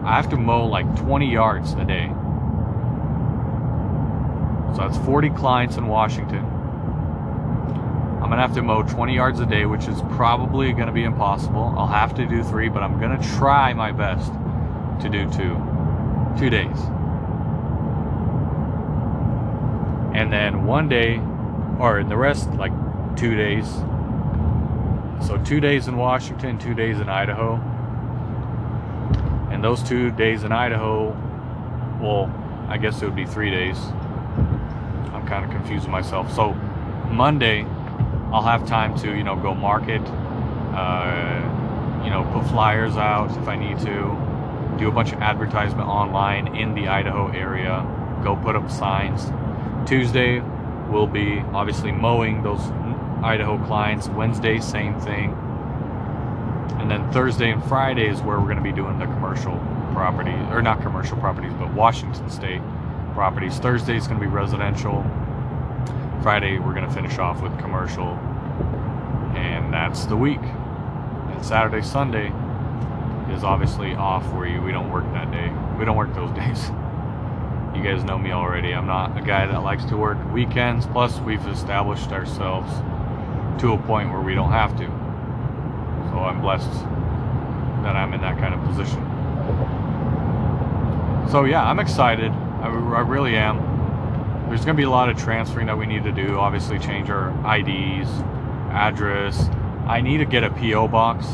I 0.05 0.17
have 0.17 0.29
to 0.31 0.37
mow 0.37 0.67
like 0.67 0.97
20 0.97 1.31
yards 1.31 1.75
a 1.75 1.85
day. 1.85 2.13
So 4.75 4.83
that's 4.83 4.99
40 4.99 5.31
clients 5.31 5.77
in 5.77 5.87
Washington. 5.87 6.45
I'm 8.23 8.29
gonna 8.29 8.43
have 8.43 8.55
to 8.55 8.63
mow 8.63 8.83
20 8.83 9.15
yards 9.15 9.41
a 9.41 9.47
day, 9.47 9.67
which 9.67 9.89
is 9.89 10.01
probably 10.11 10.73
gonna 10.73 10.93
be 10.93 11.05
impossible. 11.05 11.75
I'll 11.77 11.87
have 11.89 12.15
to 12.15 12.27
do 12.27 12.45
three, 12.45 12.69
but 12.69 12.83
I'm 12.83 13.01
gonna 13.01 13.21
try 13.37 13.73
my 13.73 13.91
best 13.91 14.33
to 15.01 15.09
do 15.09 15.29
two. 15.31 15.57
Two 16.39 16.49
days. 16.49 16.79
And 20.15 20.33
then 20.33 20.65
one 20.65 20.89
day, 20.89 21.21
or 21.81 21.99
in 21.99 22.09
the 22.09 22.17
rest, 22.17 22.51
like 22.53 22.73
two 23.17 23.35
days. 23.35 23.67
So 25.27 25.41
two 25.45 25.61
days 25.61 25.89
in 25.89 25.97
Washington, 25.97 26.59
two 26.59 26.75
days 26.75 27.01
in 27.01 27.09
Idaho. 27.09 27.55
And 29.51 29.65
those 29.65 29.83
two 29.83 30.11
days 30.13 30.45
in 30.45 30.53
Idaho, 30.53 31.17
well, 32.01 32.33
I 32.69 32.79
guess 32.79 33.03
it 33.03 33.07
would 33.07 33.17
be 33.17 33.27
three 33.27 33.51
days. 33.51 33.79
Kind 35.31 35.45
of 35.45 35.53
confusing 35.53 35.93
myself. 35.93 36.35
So 36.35 36.55
Monday, 37.09 37.63
I'll 38.33 38.43
have 38.43 38.67
time 38.67 38.99
to, 38.99 39.17
you 39.17 39.23
know, 39.23 39.37
go 39.37 39.55
market, 39.55 40.03
uh, 40.75 42.03
you 42.05 42.11
know, 42.11 42.29
put 42.33 42.51
flyers 42.51 42.97
out 42.97 43.31
if 43.41 43.47
I 43.47 43.55
need 43.55 43.79
to, 43.79 44.77
do 44.77 44.89
a 44.89 44.91
bunch 44.91 45.13
of 45.13 45.21
advertisement 45.21 45.89
online 45.89 46.57
in 46.57 46.75
the 46.75 46.89
Idaho 46.89 47.29
area, 47.29 47.87
go 48.25 48.35
put 48.35 48.57
up 48.57 48.69
signs. 48.69 49.31
Tuesday 49.89 50.41
will 50.91 51.07
be 51.07 51.39
obviously 51.53 51.93
mowing 51.93 52.43
those 52.43 52.63
Idaho 53.23 53.65
clients. 53.67 54.09
Wednesday, 54.09 54.59
same 54.59 54.99
thing. 54.99 55.31
And 56.81 56.91
then 56.91 57.09
Thursday 57.13 57.53
and 57.53 57.63
Friday 57.67 58.09
is 58.09 58.21
where 58.21 58.41
we're 58.41 58.47
going 58.47 58.57
to 58.57 58.65
be 58.65 58.73
doing 58.73 58.99
the 58.99 59.07
commercial 59.07 59.57
property, 59.93 60.35
or 60.51 60.61
not 60.61 60.83
commercial 60.83 61.19
properties, 61.19 61.53
but 61.53 61.73
Washington 61.73 62.29
State 62.31 62.63
properties. 63.15 63.59
Thursday 63.59 63.97
is 63.97 64.09
going 64.09 64.19
to 64.19 64.27
be 64.27 64.33
residential. 64.33 65.05
Friday, 66.23 66.59
we're 66.59 66.75
going 66.75 66.87
to 66.87 66.93
finish 66.93 67.17
off 67.17 67.41
with 67.41 67.59
commercial. 67.59 68.09
And 69.35 69.73
that's 69.73 70.05
the 70.05 70.17
week. 70.17 70.43
And 70.43 71.43
Saturday, 71.45 71.81
Sunday 71.81 72.31
is 73.33 73.43
obviously 73.43 73.95
off 73.95 74.31
where 74.35 74.47
you, 74.47 74.61
we 74.61 74.71
don't 74.71 74.91
work 74.91 75.05
that 75.15 75.31
day. 75.31 75.51
We 75.79 75.87
don't 75.87 75.97
work 75.97 76.15
those 76.15 76.31
days. 76.37 76.69
You 77.75 77.83
guys 77.83 78.05
know 78.05 78.19
me 78.19 78.33
already. 78.33 78.75
I'm 78.75 78.87
not 78.87 79.17
a 79.17 79.23
guy 79.23 79.47
that 79.47 79.63
likes 79.63 79.87
to 79.87 79.97
work 79.97 80.19
weekends. 80.31 80.87
Plus, 80.87 81.19
we've 81.21 81.47
established 81.47 82.11
ourselves 82.11 82.71
to 83.63 83.73
a 83.73 83.79
point 83.79 84.11
where 84.11 84.21
we 84.21 84.35
don't 84.35 84.53
have 84.53 84.77
to. 84.77 84.87
So 86.11 86.19
I'm 86.19 86.43
blessed 86.43 86.71
that 87.83 87.97
I'm 87.97 88.13
in 88.13 88.21
that 88.21 88.37
kind 88.39 88.53
of 88.53 88.63
position. 88.65 89.01
So 91.31 91.45
yeah, 91.45 91.65
I'm 91.65 91.79
excited. 91.79 92.31
I, 92.61 92.67
I 92.67 93.01
really 93.01 93.37
am 93.37 93.70
there's 94.51 94.65
going 94.65 94.77
to 94.77 94.81
be 94.81 94.83
a 94.83 94.91
lot 94.91 95.09
of 95.09 95.17
transferring 95.17 95.67
that 95.69 95.79
we 95.79 95.87
need 95.87 96.03
to 96.03 96.11
do. 96.11 96.37
Obviously, 96.37 96.77
change 96.81 97.09
our 97.09 97.31
IDs, 97.57 98.11
address. 98.73 99.49
I 99.87 100.01
need 100.01 100.19
to 100.19 100.25
get 100.25 100.43
a 100.43 100.51
PO 100.51 100.89
box 100.89 101.25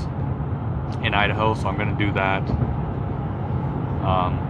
in 1.02 1.14
Idaho, 1.14 1.54
so 1.54 1.66
I'm 1.66 1.78
going 1.78 1.96
to 1.96 2.04
do 2.04 2.12
that. 2.12 2.42
Um, 4.04 4.42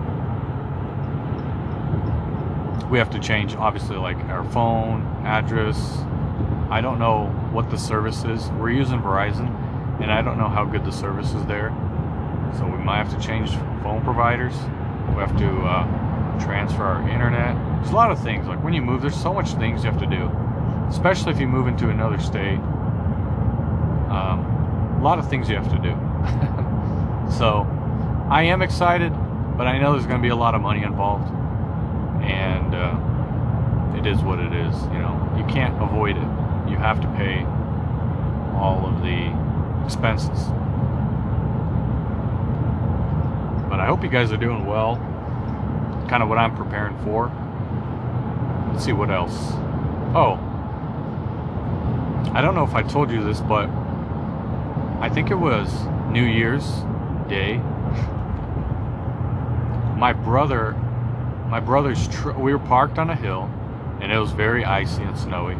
we 2.90 2.98
have 2.98 3.10
to 3.10 3.20
change, 3.20 3.54
obviously, 3.54 3.96
like 3.98 4.16
our 4.24 4.44
phone 4.50 5.06
address. 5.24 5.98
I 6.68 6.80
don't 6.80 6.98
know 6.98 7.26
what 7.52 7.70
the 7.70 7.78
service 7.78 8.24
is. 8.24 8.50
We're 8.50 8.72
using 8.72 8.98
Verizon, 8.98 9.46
and 10.00 10.10
I 10.10 10.22
don't 10.22 10.38
know 10.38 10.48
how 10.48 10.64
good 10.64 10.84
the 10.84 10.90
service 10.90 11.32
is 11.34 11.46
there. 11.46 11.70
So 12.58 12.66
we 12.66 12.78
might 12.78 12.96
have 12.96 13.16
to 13.16 13.24
change 13.24 13.50
phone 13.84 14.02
providers. 14.02 14.54
We 15.10 15.22
have 15.22 15.36
to 15.38 15.48
uh, 15.60 16.05
transfer 16.40 16.84
our 16.84 17.08
internet 17.08 17.56
there's 17.86 17.92
a 17.92 17.96
lot 17.96 18.10
of 18.10 18.20
things. 18.20 18.48
Like 18.48 18.64
when 18.64 18.72
you 18.72 18.82
move, 18.82 19.00
there's 19.00 19.14
so 19.14 19.32
much 19.32 19.50
things 19.50 19.84
you 19.84 19.90
have 19.92 20.00
to 20.00 20.06
do, 20.06 20.28
especially 20.88 21.30
if 21.30 21.38
you 21.38 21.46
move 21.46 21.68
into 21.68 21.88
another 21.88 22.18
state. 22.18 22.58
Um, 24.10 24.44
a 24.98 25.02
lot 25.04 25.20
of 25.20 25.30
things 25.30 25.48
you 25.48 25.54
have 25.54 25.70
to 25.70 25.78
do. 25.78 25.90
so 27.38 27.64
I 28.28 28.42
am 28.42 28.60
excited, 28.60 29.12
but 29.56 29.68
I 29.68 29.78
know 29.78 29.92
there's 29.92 30.06
going 30.06 30.20
to 30.20 30.22
be 30.22 30.30
a 30.30 30.36
lot 30.36 30.56
of 30.56 30.62
money 30.62 30.82
involved, 30.82 31.32
and 32.24 32.74
uh, 32.74 33.96
it 33.96 34.04
is 34.04 34.20
what 34.22 34.40
it 34.40 34.52
is. 34.52 34.74
You 34.86 34.98
know, 34.98 35.32
you 35.38 35.44
can't 35.44 35.80
avoid 35.80 36.16
it. 36.16 36.28
You 36.68 36.78
have 36.78 37.00
to 37.02 37.06
pay 37.14 37.44
all 38.58 38.84
of 38.84 39.00
the 39.02 39.32
expenses. 39.84 40.48
But 43.70 43.78
I 43.78 43.86
hope 43.86 44.02
you 44.02 44.08
guys 44.08 44.32
are 44.32 44.36
doing 44.36 44.66
well. 44.66 44.96
Kind 46.08 46.22
of 46.22 46.28
what 46.28 46.38
I'm 46.38 46.54
preparing 46.56 46.96
for. 47.04 47.32
Let's 48.72 48.84
see 48.84 48.92
what 48.92 49.10
else. 49.10 49.34
Oh. 50.14 50.38
I 52.32 52.40
don't 52.40 52.54
know 52.54 52.64
if 52.64 52.74
I 52.74 52.82
told 52.82 53.10
you 53.10 53.24
this, 53.24 53.40
but 53.40 53.68
I 55.00 55.08
think 55.08 55.30
it 55.30 55.34
was 55.34 55.72
New 56.10 56.24
Year's 56.24 56.64
Day. 57.28 57.56
My 59.96 60.12
brother, 60.12 60.72
my 61.48 61.60
brother's, 61.60 62.06
tr- 62.08 62.32
we 62.32 62.52
were 62.52 62.58
parked 62.58 62.98
on 62.98 63.10
a 63.10 63.16
hill 63.16 63.50
and 64.00 64.12
it 64.12 64.18
was 64.18 64.32
very 64.32 64.64
icy 64.64 65.02
and 65.02 65.18
snowy. 65.18 65.56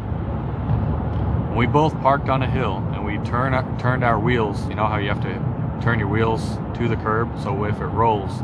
We 1.55 1.65
both 1.65 1.99
parked 2.01 2.29
on 2.29 2.43
a 2.43 2.49
hill 2.49 2.77
and 2.93 3.03
we 3.03 3.17
turn, 3.27 3.77
turned 3.79 4.03
our 4.03 4.19
wheels. 4.19 4.67
You 4.69 4.75
know 4.75 4.85
how 4.85 4.97
you 4.97 5.09
have 5.09 5.21
to 5.21 5.83
turn 5.83 5.99
your 5.99 6.07
wheels 6.07 6.57
to 6.75 6.87
the 6.87 6.95
curb 6.95 7.31
so 7.41 7.63
if 7.65 7.81
it 7.81 7.85
rolls, 7.85 8.39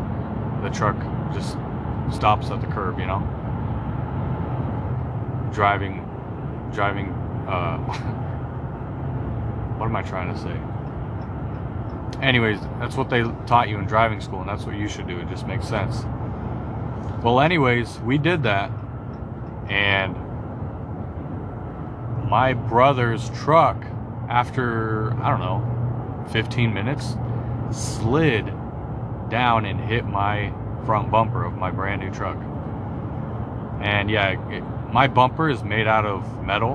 the 0.63 0.69
truck 0.69 0.97
just 1.33 1.57
stops 2.11 2.49
at 2.49 2.61
the 2.61 2.67
curb, 2.67 2.99
you 2.99 3.05
know? 3.05 3.21
driving, 5.53 5.97
driving, 6.73 7.09
uh, 7.47 7.77
what 9.77 9.85
am 9.85 9.95
I 9.95 10.01
trying 10.01 10.33
to 10.33 10.39
say? 10.39 10.59
Anyways, 12.21 12.59
that's 12.79 12.95
what 12.95 13.09
they 13.09 13.23
taught 13.45 13.69
you 13.69 13.77
in 13.77 13.85
driving 13.85 14.19
school, 14.19 14.41
and 14.41 14.49
that's 14.49 14.65
what 14.65 14.75
you 14.75 14.87
should 14.87 15.07
do. 15.07 15.19
It 15.19 15.29
just 15.29 15.45
makes 15.45 15.67
sense. 15.67 16.03
Well, 17.23 17.39
anyways, 17.39 17.99
we 17.99 18.17
did 18.17 18.43
that, 18.43 18.71
and 19.69 20.15
my 22.29 22.53
brother's 22.53 23.29
truck, 23.29 23.85
after, 24.29 25.13
I 25.21 25.29
don't 25.29 25.39
know, 25.39 26.25
15 26.31 26.73
minutes, 26.73 27.15
slid 27.71 28.45
down 29.29 29.65
and 29.65 29.79
hit 29.79 30.05
my 30.05 30.53
front 30.85 31.11
bumper 31.11 31.43
of 31.43 31.53
my 31.53 31.71
brand 31.71 32.01
new 32.01 32.11
truck. 32.11 32.37
And 33.81 34.09
yeah, 34.09 34.39
it, 34.49 34.61
my 34.93 35.07
bumper 35.07 35.49
is 35.49 35.63
made 35.63 35.87
out 35.87 36.05
of 36.05 36.43
metal 36.43 36.73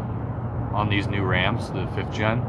on 0.73 0.89
these 0.89 1.07
new 1.07 1.23
Rams, 1.23 1.71
the 1.71 1.87
fifth 1.95 2.13
gen, 2.13 2.41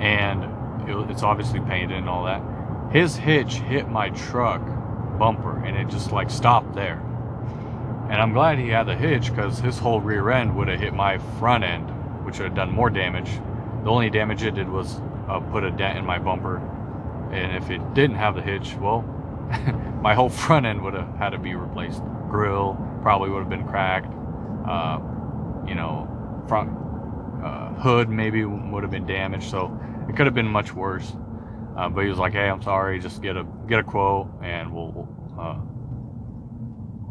and 0.00 0.44
it, 0.88 1.10
it's 1.10 1.22
obviously 1.22 1.60
painted 1.60 1.96
and 1.96 2.08
all 2.08 2.24
that. 2.24 2.42
His 2.92 3.16
hitch 3.16 3.54
hit 3.54 3.88
my 3.88 4.10
truck 4.10 4.60
bumper, 5.18 5.64
and 5.64 5.76
it 5.76 5.88
just 5.88 6.12
like 6.12 6.30
stopped 6.30 6.74
there. 6.74 7.00
And 8.10 8.20
I'm 8.20 8.32
glad 8.32 8.58
he 8.58 8.68
had 8.68 8.86
the 8.86 8.96
hitch 8.96 9.30
because 9.30 9.58
his 9.58 9.78
whole 9.78 10.00
rear 10.00 10.30
end 10.30 10.54
would 10.56 10.68
have 10.68 10.80
hit 10.80 10.92
my 10.92 11.18
front 11.38 11.64
end, 11.64 11.88
which 12.26 12.38
would 12.38 12.46
have 12.46 12.54
done 12.54 12.70
more 12.70 12.90
damage. 12.90 13.30
The 13.84 13.90
only 13.90 14.10
damage 14.10 14.42
it 14.42 14.54
did 14.54 14.68
was 14.68 15.00
uh, 15.28 15.40
put 15.40 15.64
a 15.64 15.70
dent 15.70 15.98
in 15.98 16.04
my 16.04 16.18
bumper. 16.18 16.58
And 17.32 17.56
if 17.56 17.70
it 17.70 17.94
didn't 17.94 18.16
have 18.16 18.34
the 18.34 18.42
hitch, 18.42 18.74
well, 18.74 19.04
my 20.02 20.14
whole 20.14 20.28
front 20.28 20.66
end 20.66 20.82
would 20.82 20.94
have 20.94 21.14
had 21.16 21.30
to 21.30 21.38
be 21.38 21.54
replaced. 21.54 22.02
Grill 22.28 22.76
probably 23.02 23.30
would 23.30 23.40
have 23.40 23.50
been 23.50 23.66
cracked 23.66 24.12
uh, 24.66 24.98
you 25.66 25.74
know, 25.74 26.08
front 26.48 26.70
uh, 27.44 27.72
hood 27.74 28.08
maybe 28.08 28.44
would 28.44 28.82
have 28.82 28.90
been 28.92 29.06
damaged. 29.06 29.50
So 29.50 29.76
it 30.08 30.16
could 30.16 30.26
have 30.26 30.34
been 30.34 30.46
much 30.46 30.72
worse. 30.72 31.12
Uh, 31.76 31.88
but 31.88 32.02
he 32.02 32.10
was 32.10 32.18
like, 32.18 32.32
"Hey, 32.32 32.48
I'm 32.48 32.62
sorry. 32.62 33.00
Just 33.00 33.22
get 33.22 33.36
a 33.36 33.46
get 33.66 33.78
a 33.78 33.82
quote, 33.82 34.28
and 34.42 34.72
we'll 34.72 35.08
uh, 35.38 35.58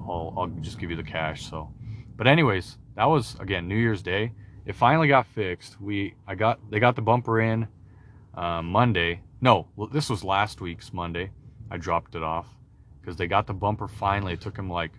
I'll, 0.07 0.33
I'll 0.37 0.47
just 0.61 0.79
give 0.79 0.91
you 0.91 0.95
the 0.95 1.03
cash." 1.03 1.49
So, 1.49 1.73
but 2.15 2.27
anyways, 2.27 2.77
that 2.95 3.05
was 3.05 3.35
again 3.39 3.67
New 3.67 3.75
Year's 3.75 4.03
Day. 4.03 4.33
It 4.65 4.75
finally 4.75 5.07
got 5.07 5.25
fixed. 5.25 5.81
We 5.81 6.13
I 6.27 6.35
got 6.35 6.59
they 6.69 6.79
got 6.79 6.95
the 6.95 7.01
bumper 7.01 7.41
in 7.41 7.67
uh, 8.35 8.61
Monday. 8.61 9.21
No, 9.41 9.67
this 9.91 10.11
was 10.11 10.23
last 10.23 10.61
week's 10.61 10.93
Monday. 10.93 11.31
I 11.71 11.77
dropped 11.77 12.15
it 12.15 12.21
off 12.21 12.47
because 12.99 13.15
they 13.15 13.27
got 13.27 13.47
the 13.47 13.53
bumper 13.53 13.87
finally. 13.87 14.33
It 14.33 14.41
took 14.41 14.55
them 14.55 14.69
like 14.69 14.91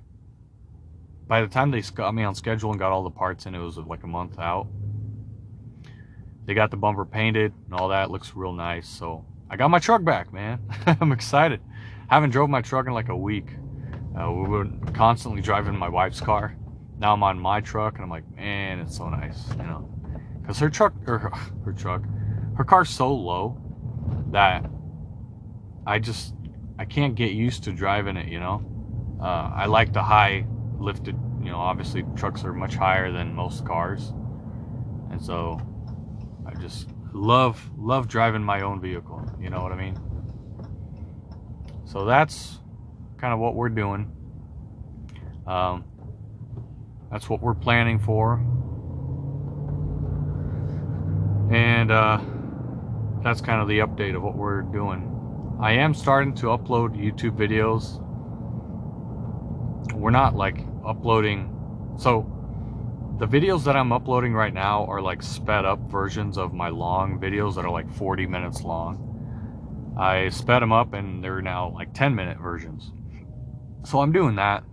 by 1.29 1.43
the 1.43 1.47
time 1.47 1.71
they 1.71 1.83
got 1.83 2.15
me 2.15 2.25
on 2.25 2.35
schedule 2.35 2.71
and 2.71 2.79
got 2.79 2.93
all 2.93 3.03
the 3.03 3.11
parts 3.11 3.45
in, 3.45 3.55
it 3.55 3.59
was 3.59 3.77
like 3.77 4.03
a 4.05 4.07
month 4.07 4.39
out. 4.39 4.67
They 6.47 6.55
got 6.55 6.71
the 6.71 6.79
bumper 6.79 7.05
painted 7.05 7.53
and 7.67 7.75
all 7.75 7.89
that. 7.89 8.05
It 8.05 8.11
looks 8.11 8.35
real 8.35 8.55
nice. 8.55 8.89
So 8.89 9.25
I 9.51 9.57
got 9.57 9.69
my 9.69 9.79
truck 9.79 10.03
back, 10.03 10.33
man. 10.33 10.61
I'm 10.87 11.13
excited. 11.13 11.61
Haven't 12.09 12.31
drove 12.31 12.49
my 12.49 12.63
truck 12.63 12.87
in 12.87 12.95
like 12.95 13.11
a 13.11 13.17
week. 13.17 13.51
Uh, 14.19 14.33
we 14.33 14.49
were 14.49 14.67
constantly 14.95 15.43
driving 15.43 15.77
my 15.77 15.91
wife's 15.91 16.21
car. 16.21 16.57
Now 16.99 17.13
I'm 17.13 17.23
on 17.23 17.39
my 17.39 17.61
truck 17.61 17.97
and 17.97 18.05
I'm 18.05 18.11
like, 18.11 18.25
man, 18.35 18.81
it's 18.81 18.97
so 18.97 19.09
nice, 19.09 19.49
you 19.51 19.65
know, 19.65 19.89
because 20.41 20.59
her 20.59 20.71
truck 20.71 20.95
or 21.07 21.19
her, 21.19 21.31
her 21.65 21.73
truck, 21.73 22.03
her 22.57 22.65
car's 22.65 22.91
so 22.91 23.13
low 23.13 23.61
that 24.31 24.65
I 25.87 25.99
just 25.99 26.35
I 26.83 26.85
can't 26.85 27.15
get 27.15 27.31
used 27.31 27.63
to 27.63 27.73
driving 27.73 28.17
it, 28.17 28.27
you 28.27 28.41
know. 28.41 28.61
Uh, 29.21 29.53
I 29.55 29.67
like 29.67 29.93
the 29.93 30.03
high 30.03 30.45
lifted, 30.81 31.17
you 31.41 31.49
know, 31.49 31.59
obviously 31.59 32.05
trucks 32.17 32.43
are 32.43 32.53
much 32.53 32.75
higher 32.75 33.13
than 33.13 33.33
most 33.33 33.65
cars. 33.65 34.13
And 35.13 35.23
so 35.23 35.61
I 36.45 36.55
just 36.55 36.89
love 37.13 37.71
love 37.79 38.09
driving 38.09 38.43
my 38.43 38.63
own 38.63 38.81
vehicle, 38.81 39.25
you 39.41 39.49
know 39.49 39.63
what 39.63 39.71
I 39.71 39.77
mean? 39.77 39.97
So 41.85 42.05
that's 42.05 42.59
kind 43.17 43.33
of 43.33 43.39
what 43.39 43.55
we're 43.55 43.69
doing. 43.69 44.11
Um, 45.47 45.85
that's 47.13 47.29
what 47.29 47.41
we're 47.41 47.55
planning 47.55 48.01
for. 48.01 48.45
And 51.55 51.93
uh, 51.93 52.21
that's 53.23 53.41
kind 53.41 53.63
of 53.63 53.69
the 53.69 53.79
update 53.79 54.17
of 54.17 54.23
what 54.25 54.35
we're 54.35 54.63
doing. 54.63 55.13
I 55.63 55.75
am 55.75 55.95
starting 55.95 56.35
to 56.35 56.47
upload 56.47 56.97
YouTube 56.97 57.37
videos. 57.37 58.03
We're 59.95 60.11
not 60.11 60.35
like 60.35 60.59
uploading. 60.85 61.95
So 61.97 62.27
the 63.21 63.29
videos 63.29 63.63
that 63.67 63.77
I'm 63.77 63.93
uploading 63.93 64.35
right 64.35 64.53
now 64.53 64.85
are 64.87 65.01
like 65.01 65.23
sped 65.23 65.65
up 65.65 65.79
versions 65.89 66.37
of 66.37 66.53
my 66.53 66.69
long 66.69 67.21
videos 67.21 67.55
that 67.55 67.65
are 67.65 67.71
like 67.71 67.89
40 67.95 68.27
minutes 68.27 68.63
long. 68.63 69.95
I 69.97 70.31
sped 70.31 70.63
them 70.63 70.73
up 70.73 70.95
and 70.95 71.23
they're 71.23 71.41
now 71.41 71.71
like 71.71 71.95
10 71.95 72.13
minute 72.13 72.39
versions. 72.39 72.91
So 73.85 74.01
I'm 74.01 74.11
doing 74.11 74.35
that. 74.35 74.65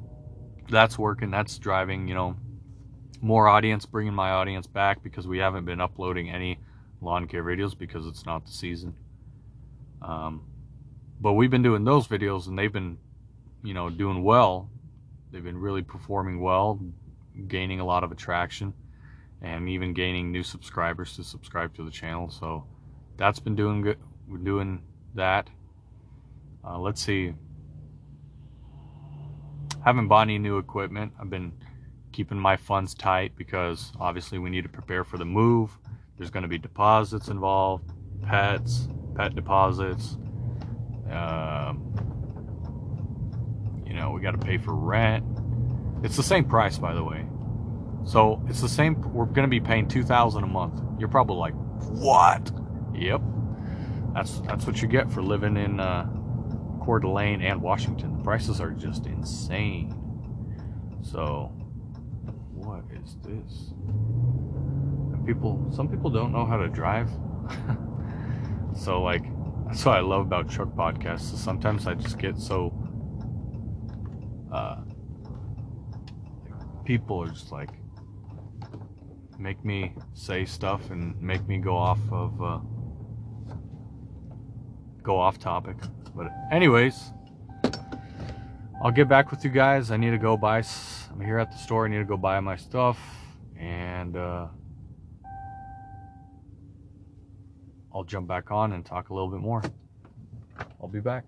That's 0.69 0.97
working. 0.97 1.29
That's 1.29 1.59
driving, 1.59 2.07
you 2.07 2.15
know, 2.15 2.35
more 3.21 3.47
audience, 3.47 3.85
bringing 3.85 4.15
my 4.15 4.31
audience 4.31 4.65
back 4.65 5.03
because 5.03 5.27
we 5.27 5.37
haven't 5.37 5.65
been 5.65 5.81
uploading 5.81 6.31
any 6.31 6.57
lawn 6.99 7.27
care 7.27 7.43
videos 7.43 7.77
because 7.77 8.07
it's 8.07 8.25
not 8.25 8.47
the 8.47 8.51
season. 8.51 8.95
Um, 10.01 10.48
but 11.19 11.33
we've 11.33 11.51
been 11.51 11.63
doing 11.63 11.83
those 11.83 12.07
videos 12.07 12.47
and 12.47 12.57
they've 12.57 12.71
been, 12.71 12.97
you 13.63 13.73
know, 13.73 13.89
doing 13.89 14.23
well. 14.23 14.69
They've 15.31 15.43
been 15.43 15.59
really 15.59 15.81
performing 15.81 16.39
well, 16.39 16.79
gaining 17.47 17.79
a 17.79 17.85
lot 17.85 18.03
of 18.03 18.11
attraction, 18.11 18.73
and 19.41 19.69
even 19.69 19.93
gaining 19.93 20.31
new 20.31 20.43
subscribers 20.43 21.15
to 21.17 21.23
subscribe 21.23 21.75
to 21.75 21.83
the 21.83 21.91
channel. 21.91 22.29
So 22.29 22.65
that's 23.17 23.39
been 23.39 23.55
doing 23.55 23.81
good. 23.81 23.97
We're 24.27 24.37
doing 24.37 24.81
that. 25.15 25.49
Uh, 26.65 26.79
let's 26.79 27.01
see. 27.01 27.33
Haven't 29.83 30.07
bought 30.07 30.27
any 30.27 30.39
new 30.39 30.57
equipment. 30.57 31.13
I've 31.19 31.29
been 31.29 31.53
keeping 32.11 32.37
my 32.37 32.57
funds 32.57 32.93
tight 32.93 33.35
because 33.37 33.91
obviously 33.99 34.39
we 34.39 34.49
need 34.49 34.63
to 34.63 34.69
prepare 34.69 35.03
for 35.03 35.17
the 35.17 35.25
move. 35.25 35.77
There's 36.17 36.29
going 36.29 36.43
to 36.43 36.49
be 36.49 36.57
deposits 36.57 37.29
involved, 37.29 37.91
pets, 38.23 38.87
pet 39.15 39.35
deposits. 39.35 40.17
Um, 41.11 41.85
you 43.85 43.93
know, 43.93 44.11
we 44.11 44.21
got 44.21 44.31
to 44.31 44.37
pay 44.37 44.57
for 44.57 44.73
rent. 44.73 45.25
It's 46.03 46.15
the 46.15 46.23
same 46.23 46.45
price, 46.45 46.77
by 46.77 46.93
the 46.93 47.03
way. 47.03 47.25
So 48.05 48.41
it's 48.47 48.61
the 48.61 48.69
same. 48.69 49.01
We're 49.13 49.25
going 49.25 49.47
to 49.47 49.49
be 49.49 49.59
paying 49.59 49.87
two 49.87 50.03
thousand 50.03 50.43
a 50.43 50.47
month. 50.47 50.81
You're 50.99 51.09
probably 51.09 51.37
like, 51.37 51.53
what? 51.53 52.51
Yep. 52.93 53.21
That's 54.13 54.39
that's 54.41 54.65
what 54.65 54.81
you 54.81 54.87
get 54.87 55.11
for 55.11 55.21
living 55.21 55.57
in 55.57 55.79
uh, 55.79 56.07
Coeur 56.83 56.99
d'Alene 56.99 57.41
and 57.41 57.61
Washington. 57.61 58.17
The 58.17 58.23
prices 58.23 58.59
are 58.59 58.71
just 58.71 59.05
insane. 59.05 59.95
So, 61.01 61.51
what 62.53 62.83
is 62.91 63.17
this? 63.23 63.73
And 65.13 65.25
people, 65.25 65.65
some 65.71 65.87
people 65.87 66.09
don't 66.09 66.31
know 66.31 66.45
how 66.45 66.57
to 66.57 66.67
drive. 66.67 67.09
so, 68.75 69.01
like, 69.01 69.23
that's 69.69 69.85
what 69.85 69.97
I 69.97 69.99
love 69.99 70.21
about 70.21 70.49
truck 70.49 70.69
podcasts. 70.69 71.31
Is 71.31 71.39
Sometimes 71.39 71.85
I 71.85 71.93
just 71.93 72.17
get 72.17 72.39
so. 72.39 72.73
Uh, 74.51 74.77
people 76.85 77.21
are 77.21 77.27
just 77.27 77.51
like 77.51 77.69
make 79.37 79.63
me 79.63 79.93
say 80.15 80.43
stuff 80.43 80.89
and 80.89 81.21
make 81.21 81.47
me 81.47 81.59
go 81.59 81.77
off 81.77 81.99
of 82.11 82.41
uh, 82.41 82.59
go 85.03 85.19
off 85.19 85.37
topic. 85.37 85.77
But 86.15 86.31
anyways, 86.51 87.11
I'll 88.83 88.91
get 88.91 89.07
back 89.07 89.29
with 89.29 89.43
you 89.43 89.51
guys. 89.51 89.91
I 89.91 89.97
need 89.97 90.11
to 90.11 90.17
go 90.17 90.35
buy. 90.35 90.63
I'm 91.11 91.21
here 91.21 91.37
at 91.37 91.51
the 91.51 91.57
store. 91.59 91.85
I 91.85 91.89
need 91.89 91.99
to 91.99 92.05
go 92.05 92.17
buy 92.17 92.39
my 92.39 92.55
stuff, 92.55 92.97
and 93.55 94.17
uh, 94.17 94.47
I'll 97.93 98.03
jump 98.03 98.27
back 98.27 98.51
on 98.51 98.73
and 98.73 98.85
talk 98.85 99.09
a 99.09 99.13
little 99.13 99.29
bit 99.29 99.39
more. 99.39 99.63
I'll 100.81 100.87
be 100.87 100.99
back. 100.99 101.25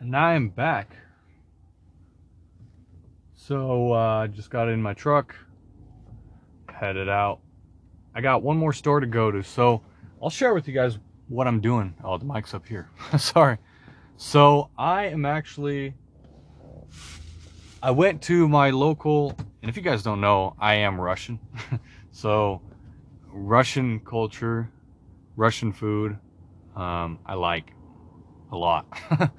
And 0.00 0.10
now 0.10 0.26
I'm 0.26 0.48
back. 0.48 0.96
So 3.34 3.92
I 3.92 4.24
uh, 4.24 4.26
just 4.26 4.50
got 4.50 4.68
in 4.68 4.82
my 4.82 4.92
truck, 4.92 5.34
headed 6.68 7.08
out. 7.08 7.40
I 8.14 8.20
got 8.20 8.42
one 8.42 8.56
more 8.56 8.72
store 8.72 8.98
to 8.98 9.06
go 9.06 9.30
to, 9.30 9.42
so 9.42 9.82
I'll 10.22 10.30
share 10.30 10.52
with 10.54 10.66
you 10.66 10.74
guys 10.74 10.98
what 11.28 11.46
I'm 11.46 11.60
doing. 11.60 11.94
Oh, 12.02 12.18
the 12.18 12.24
mic's 12.24 12.54
up 12.54 12.66
here. 12.66 12.88
Sorry. 13.18 13.58
So 14.16 14.70
I 14.76 15.06
am 15.06 15.24
actually. 15.24 15.94
I 17.82 17.90
went 17.90 18.22
to 18.22 18.48
my 18.48 18.70
local, 18.70 19.36
and 19.62 19.68
if 19.68 19.76
you 19.76 19.82
guys 19.82 20.02
don't 20.02 20.20
know, 20.20 20.56
I 20.58 20.74
am 20.76 21.00
Russian. 21.00 21.38
so 22.10 22.62
Russian 23.28 24.00
culture, 24.00 24.70
Russian 25.36 25.72
food, 25.72 26.18
um, 26.74 27.18
I 27.24 27.34
like 27.34 27.72
a 28.50 28.56
lot. 28.56 28.86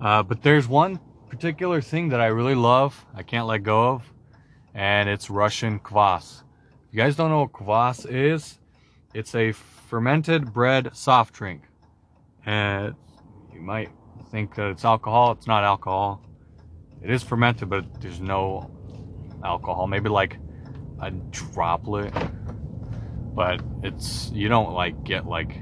uh, 0.00 0.22
but 0.22 0.42
there's 0.42 0.66
one 0.66 0.98
particular 1.28 1.80
thing 1.80 2.08
that 2.08 2.20
I 2.20 2.26
really 2.26 2.54
love, 2.54 3.04
I 3.14 3.22
can't 3.22 3.46
let 3.46 3.62
go 3.62 3.88
of, 3.88 4.12
and 4.74 5.08
it's 5.08 5.28
Russian 5.30 5.78
kvass. 5.80 6.42
If 6.88 6.94
you 6.94 6.98
guys 6.98 7.16
don't 7.16 7.30
know 7.30 7.40
what 7.40 7.52
kvass 7.52 8.06
is, 8.10 8.58
it's 9.14 9.34
a 9.34 9.52
fermented 9.52 10.52
bread 10.52 10.90
soft 10.94 11.34
drink. 11.34 11.62
And 12.46 12.94
you 13.52 13.60
might 13.60 13.90
think 14.30 14.54
that 14.54 14.70
it's 14.70 14.84
alcohol. 14.84 15.32
It's 15.32 15.46
not 15.46 15.64
alcohol. 15.64 16.22
It 17.02 17.10
is 17.10 17.22
fermented, 17.22 17.68
but 17.68 18.00
there's 18.00 18.20
no 18.20 18.70
alcohol. 19.44 19.86
Maybe 19.86 20.08
like 20.08 20.38
a 21.00 21.10
droplet. 21.10 22.12
But 23.38 23.62
it's, 23.84 24.32
you 24.32 24.48
don't 24.48 24.72
like 24.72 25.04
get 25.04 25.24
like, 25.24 25.60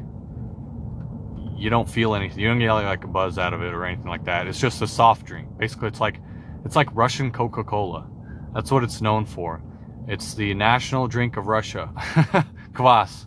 you 1.58 1.68
don't 1.68 1.86
feel 1.86 2.14
anything. 2.14 2.38
You 2.38 2.48
don't 2.48 2.58
get 2.58 2.72
like 2.72 3.04
a 3.04 3.06
buzz 3.06 3.38
out 3.38 3.52
of 3.52 3.60
it 3.60 3.74
or 3.74 3.84
anything 3.84 4.08
like 4.08 4.24
that. 4.24 4.46
It's 4.46 4.58
just 4.58 4.80
a 4.80 4.86
soft 4.86 5.26
drink. 5.26 5.58
Basically, 5.58 5.88
it's 5.88 6.00
like, 6.00 6.18
it's 6.64 6.74
like 6.74 6.88
Russian 6.94 7.30
Coca-Cola. 7.30 8.08
That's 8.54 8.70
what 8.70 8.82
it's 8.82 9.02
known 9.02 9.26
for. 9.26 9.62
It's 10.08 10.32
the 10.32 10.54
national 10.54 11.06
drink 11.06 11.36
of 11.36 11.48
Russia. 11.48 11.92
Kvass. 12.72 13.26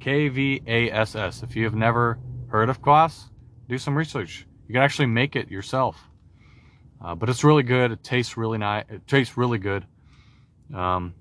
K 0.00 0.30
V 0.30 0.62
A 0.66 0.90
S 0.90 1.14
S. 1.14 1.42
If 1.42 1.54
you 1.54 1.64
have 1.64 1.74
never 1.74 2.18
heard 2.46 2.70
of 2.70 2.80
kvass, 2.80 3.28
do 3.68 3.76
some 3.76 3.94
research. 3.94 4.46
You 4.68 4.72
can 4.72 4.82
actually 4.82 5.08
make 5.08 5.36
it 5.36 5.50
yourself. 5.50 6.00
Uh, 7.04 7.14
but 7.14 7.28
it's 7.28 7.44
really 7.44 7.62
good. 7.62 7.92
It 7.92 8.02
tastes 8.02 8.38
really 8.38 8.56
nice. 8.56 8.86
It 8.88 9.06
tastes 9.06 9.36
really 9.36 9.58
good. 9.58 9.84
Um, 10.74 11.12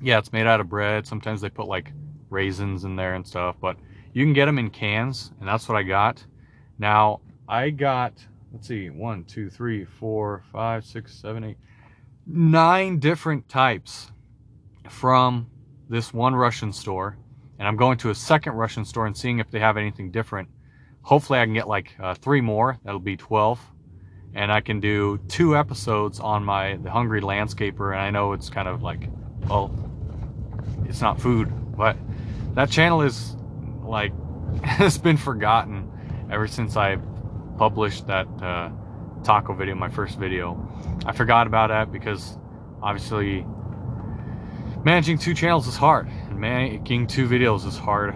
yeah, 0.00 0.18
it's 0.18 0.32
made 0.32 0.48
out 0.48 0.58
of 0.58 0.68
bread. 0.68 1.06
Sometimes 1.06 1.40
they 1.40 1.48
put 1.48 1.68
like 1.68 1.92
raisins 2.30 2.84
in 2.84 2.96
there 2.96 3.14
and 3.14 3.26
stuff, 3.26 3.56
but 3.60 3.76
you 4.12 4.24
can 4.24 4.32
get 4.32 4.46
them 4.46 4.58
in 4.58 4.70
cans, 4.70 5.32
and 5.40 5.48
that's 5.48 5.68
what 5.68 5.76
I 5.76 5.82
got. 5.82 6.24
Now, 6.78 7.20
I 7.48 7.70
got, 7.70 8.14
let's 8.52 8.68
see, 8.68 8.90
one, 8.90 9.24
two, 9.24 9.50
three, 9.50 9.84
four, 9.84 10.42
five, 10.52 10.84
six, 10.84 11.14
seven, 11.14 11.44
eight, 11.44 11.58
nine 12.26 12.98
different 12.98 13.48
types 13.48 14.10
from 14.88 15.48
this 15.88 16.12
one 16.12 16.34
Russian 16.34 16.72
store 16.72 17.16
and 17.58 17.66
I'm 17.66 17.76
going 17.76 17.98
to 17.98 18.10
a 18.10 18.14
second 18.14 18.52
Russian 18.52 18.84
store 18.84 19.06
and 19.06 19.16
seeing 19.16 19.40
if 19.40 19.50
they 19.50 19.58
have 19.58 19.76
anything 19.76 20.10
different. 20.10 20.48
Hopefully 21.02 21.40
I 21.40 21.44
can 21.44 21.54
get 21.54 21.66
like 21.66 21.94
uh, 22.00 22.14
three 22.14 22.40
more. 22.40 22.78
That'll 22.84 23.00
be 23.00 23.16
12. 23.16 23.60
And 24.34 24.52
I 24.52 24.60
can 24.60 24.78
do 24.78 25.18
two 25.28 25.56
episodes 25.56 26.20
on 26.20 26.44
my 26.44 26.76
The 26.76 26.90
Hungry 26.90 27.20
Landscaper. 27.20 27.92
And 27.92 28.00
I 28.00 28.10
know 28.10 28.32
it's 28.32 28.48
kind 28.48 28.68
of 28.68 28.82
like, 28.82 29.08
well, 29.48 29.74
it's 30.84 31.00
not 31.00 31.20
food, 31.20 31.50
but 31.76 31.96
that 32.54 32.70
channel 32.70 33.02
is 33.02 33.36
like, 33.82 34.12
has 34.62 34.98
been 34.98 35.16
forgotten 35.16 35.90
ever 36.30 36.46
since 36.46 36.76
I 36.76 36.96
published 37.56 38.06
that 38.06 38.26
uh, 38.42 38.70
taco 39.24 39.54
video, 39.54 39.74
my 39.74 39.88
first 39.88 40.18
video. 40.18 40.56
I 41.06 41.12
forgot 41.12 41.46
about 41.46 41.68
that 41.68 41.92
because 41.92 42.38
obviously 42.82 43.44
managing 44.84 45.18
two 45.18 45.34
channels 45.34 45.66
is 45.66 45.76
hard 45.76 46.08
and 46.08 46.38
making 46.38 47.08
two 47.08 47.28
videos 47.28 47.66
is 47.66 47.76
hard. 47.76 48.14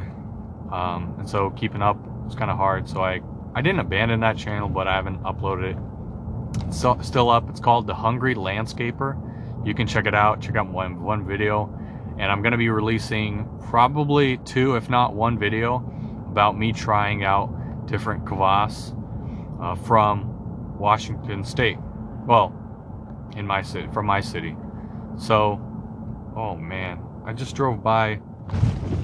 Um, 0.73 1.14
and 1.18 1.29
so 1.29 1.51
keeping 1.51 1.83
up 1.83 1.99
was 2.25 2.35
kind 2.35 2.51
of 2.51 2.57
hard 2.57 2.88
so 2.88 3.03
I 3.03 3.21
I 3.55 3.61
didn't 3.61 3.81
abandon 3.81 4.21
that 4.21 4.38
channel 4.38 4.68
but 4.68 4.88
I 4.88 4.95
haven't 4.95 5.23
uploaded 5.23 5.73
it. 5.73 6.66
It's 6.68 6.81
so, 6.81 6.99
still 7.03 7.31
up. 7.31 7.49
It's 7.51 7.61
called 7.61 7.87
the 7.87 7.95
hungry 7.95 8.35
landscaper. 8.35 9.18
You 9.66 9.75
can 9.75 9.87
check 9.87 10.07
it 10.07 10.14
out. 10.14 10.40
Check 10.40 10.57
out 10.57 10.68
one 10.68 11.03
one 11.03 11.27
video, 11.27 11.66
and 12.18 12.31
I'm 12.31 12.42
gonna 12.42 12.59
be 12.59 12.68
releasing 12.68 13.48
probably 13.68 14.38
two, 14.38 14.77
if 14.77 14.88
not 14.88 15.14
one 15.14 15.38
video, 15.38 15.77
about 16.31 16.59
me 16.59 16.72
trying 16.72 17.25
out 17.25 17.87
different 17.87 18.25
kvass 18.25 18.96
uh, 19.61 19.75
from 19.75 20.79
Washington 20.79 21.44
State. 21.44 21.79
Well, 22.27 22.55
in 23.37 23.46
my 23.46 23.62
city, 23.62 23.88
from 23.92 24.07
my 24.07 24.20
city. 24.20 24.57
So, 25.16 25.61
oh 26.37 26.57
man, 26.57 27.03
I 27.25 27.33
just 27.33 27.55
drove 27.55 27.83
by. 27.83 28.20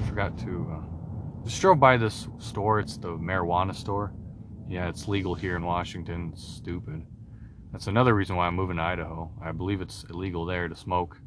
Forgot 0.07 0.37
to. 0.39 0.71
Uh, 0.71 1.45
just 1.45 1.61
drove 1.61 1.79
by 1.79 1.97
this 1.97 2.27
store. 2.37 2.79
It's 2.79 2.97
the 2.97 3.09
marijuana 3.09 3.75
store. 3.75 4.13
Yeah, 4.67 4.89
it's 4.89 5.07
legal 5.07 5.33
here 5.35 5.55
in 5.55 5.63
Washington. 5.63 6.31
It's 6.33 6.43
stupid. 6.43 7.05
That's 7.71 7.87
another 7.87 8.13
reason 8.13 8.35
why 8.35 8.47
I'm 8.47 8.55
moving 8.55 8.77
to 8.77 8.83
Idaho. 8.83 9.31
I 9.43 9.51
believe 9.51 9.81
it's 9.81 10.03
illegal 10.09 10.45
there 10.45 10.67
to 10.67 10.75
smoke, 10.75 11.17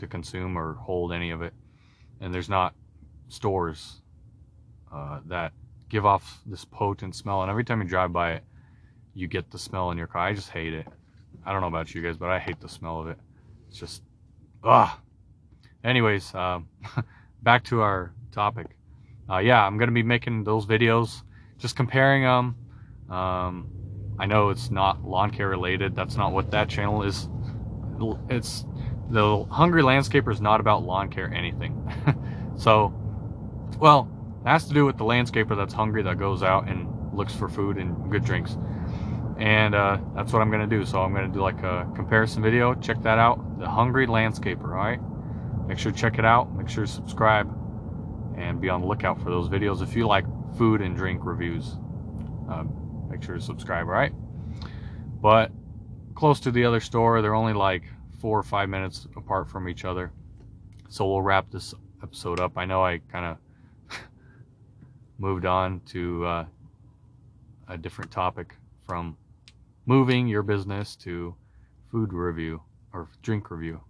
to 0.00 0.06
consume, 0.06 0.56
or 0.56 0.74
hold 0.74 1.12
any 1.12 1.30
of 1.30 1.42
it. 1.42 1.52
And 2.20 2.34
there's 2.34 2.48
not 2.48 2.74
stores 3.28 4.00
uh, 4.92 5.20
that 5.26 5.52
give 5.88 6.04
off 6.06 6.40
this 6.46 6.64
potent 6.64 7.14
smell. 7.14 7.42
And 7.42 7.50
every 7.50 7.64
time 7.64 7.80
you 7.80 7.88
drive 7.88 8.12
by 8.12 8.32
it, 8.32 8.44
you 9.14 9.26
get 9.26 9.50
the 9.50 9.58
smell 9.58 9.90
in 9.90 9.98
your 9.98 10.06
car. 10.06 10.22
I 10.22 10.34
just 10.34 10.50
hate 10.50 10.74
it. 10.74 10.86
I 11.44 11.52
don't 11.52 11.60
know 11.60 11.68
about 11.68 11.94
you 11.94 12.02
guys, 12.02 12.16
but 12.16 12.30
I 12.30 12.38
hate 12.38 12.60
the 12.60 12.68
smell 12.68 13.00
of 13.00 13.08
it. 13.08 13.18
It's 13.68 13.78
just, 13.78 14.02
ah. 14.62 15.00
Anyways, 15.84 16.34
uh, 16.34 16.60
back 17.42 17.64
to 17.64 17.80
our 17.80 18.12
topic. 18.32 18.66
Uh, 19.30 19.38
yeah, 19.38 19.64
I'm 19.64 19.78
gonna 19.78 19.92
be 19.92 20.02
making 20.02 20.44
those 20.44 20.66
videos, 20.66 21.22
just 21.58 21.76
comparing 21.76 22.22
them. 22.22 22.56
Um, 23.10 23.68
I 24.18 24.26
know 24.26 24.50
it's 24.50 24.70
not 24.70 25.04
lawn 25.04 25.30
care 25.30 25.48
related. 25.48 25.94
That's 25.94 26.16
not 26.16 26.32
what 26.32 26.50
that 26.50 26.68
channel 26.68 27.02
is. 27.02 27.28
It's 28.28 28.64
the 29.10 29.44
Hungry 29.44 29.82
Landscaper 29.82 30.32
is 30.32 30.40
not 30.40 30.60
about 30.60 30.82
lawn 30.82 31.08
care 31.08 31.32
anything. 31.32 31.74
so, 32.56 32.92
well, 33.78 34.08
it 34.44 34.48
has 34.48 34.66
to 34.68 34.74
do 34.74 34.84
with 34.84 34.98
the 34.98 35.04
landscaper 35.04 35.56
that's 35.56 35.74
hungry 35.74 36.02
that 36.02 36.18
goes 36.18 36.42
out 36.42 36.68
and 36.68 36.88
looks 37.12 37.34
for 37.34 37.48
food 37.48 37.78
and 37.78 38.10
good 38.10 38.24
drinks. 38.24 38.56
And 39.38 39.74
uh, 39.74 39.98
that's 40.14 40.32
what 40.32 40.42
I'm 40.42 40.50
gonna 40.50 40.66
do. 40.66 40.84
So 40.84 41.00
I'm 41.00 41.14
gonna 41.14 41.28
do 41.28 41.40
like 41.40 41.62
a 41.62 41.90
comparison 41.94 42.42
video. 42.42 42.74
Check 42.74 43.02
that 43.02 43.18
out. 43.18 43.58
The 43.58 43.68
hungry 43.68 44.06
landscaper 44.06 44.64
all 44.64 44.68
right? 44.68 45.00
Make 45.66 45.78
sure 45.78 45.92
to 45.92 45.98
check 45.98 46.18
it 46.18 46.24
out. 46.24 46.54
Make 46.54 46.68
sure 46.68 46.86
to 46.86 46.90
subscribe. 46.90 47.54
And 48.36 48.60
be 48.60 48.68
on 48.68 48.82
the 48.82 48.86
lookout 48.86 49.20
for 49.20 49.30
those 49.30 49.48
videos 49.48 49.82
if 49.82 49.96
you 49.96 50.06
like 50.06 50.24
food 50.56 50.80
and 50.80 50.96
drink 50.96 51.20
reviews. 51.24 51.76
Uh, 52.48 52.64
make 53.10 53.22
sure 53.22 53.34
to 53.34 53.40
subscribe 53.40 53.86
all 53.86 53.92
right? 53.92 54.12
But 55.20 55.50
close 56.14 56.40
to 56.40 56.50
the 56.50 56.64
other 56.64 56.80
store 56.80 57.20
they're 57.22 57.34
only 57.34 57.52
like 57.52 57.84
four 58.18 58.38
or 58.38 58.42
five 58.42 58.68
minutes 58.68 59.06
apart 59.16 59.48
from 59.48 59.68
each 59.68 59.84
other 59.84 60.12
so 60.88 61.06
we'll 61.06 61.22
wrap 61.22 61.50
this 61.50 61.74
episode 62.02 62.40
up 62.40 62.56
I 62.56 62.64
know 62.64 62.84
I 62.84 62.98
kind 63.10 63.24
of 63.26 63.98
moved 65.18 65.46
on 65.46 65.80
to 65.86 66.24
uh, 66.26 66.44
a 67.68 67.76
different 67.76 68.10
topic 68.10 68.54
from 68.86 69.16
moving 69.86 70.26
your 70.26 70.42
business 70.42 70.96
to 70.96 71.34
food 71.90 72.12
review 72.12 72.62
or 72.92 73.08
drink 73.22 73.50
review. 73.50 73.80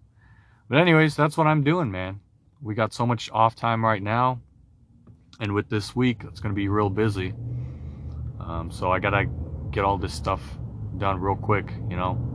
But 0.68 0.78
anyways, 0.78 1.16
that's 1.16 1.36
what 1.36 1.46
I'm 1.46 1.64
doing, 1.64 1.90
man. 1.90 2.20
We 2.60 2.74
got 2.74 2.92
so 2.92 3.06
much 3.06 3.30
off 3.32 3.54
time 3.54 3.84
right 3.84 4.02
now. 4.02 4.40
And 5.40 5.54
with 5.54 5.68
this 5.68 5.94
week, 5.94 6.22
it's 6.24 6.40
going 6.40 6.54
to 6.54 6.56
be 6.56 6.68
real 6.68 6.90
busy. 6.90 7.32
Um, 8.40 8.70
so 8.70 8.90
I 8.90 8.98
got 8.98 9.10
to 9.10 9.26
get 9.70 9.84
all 9.84 9.98
this 9.98 10.14
stuff 10.14 10.42
done 10.98 11.20
real 11.20 11.36
quick, 11.36 11.72
you 11.88 11.96
know. 11.96 12.27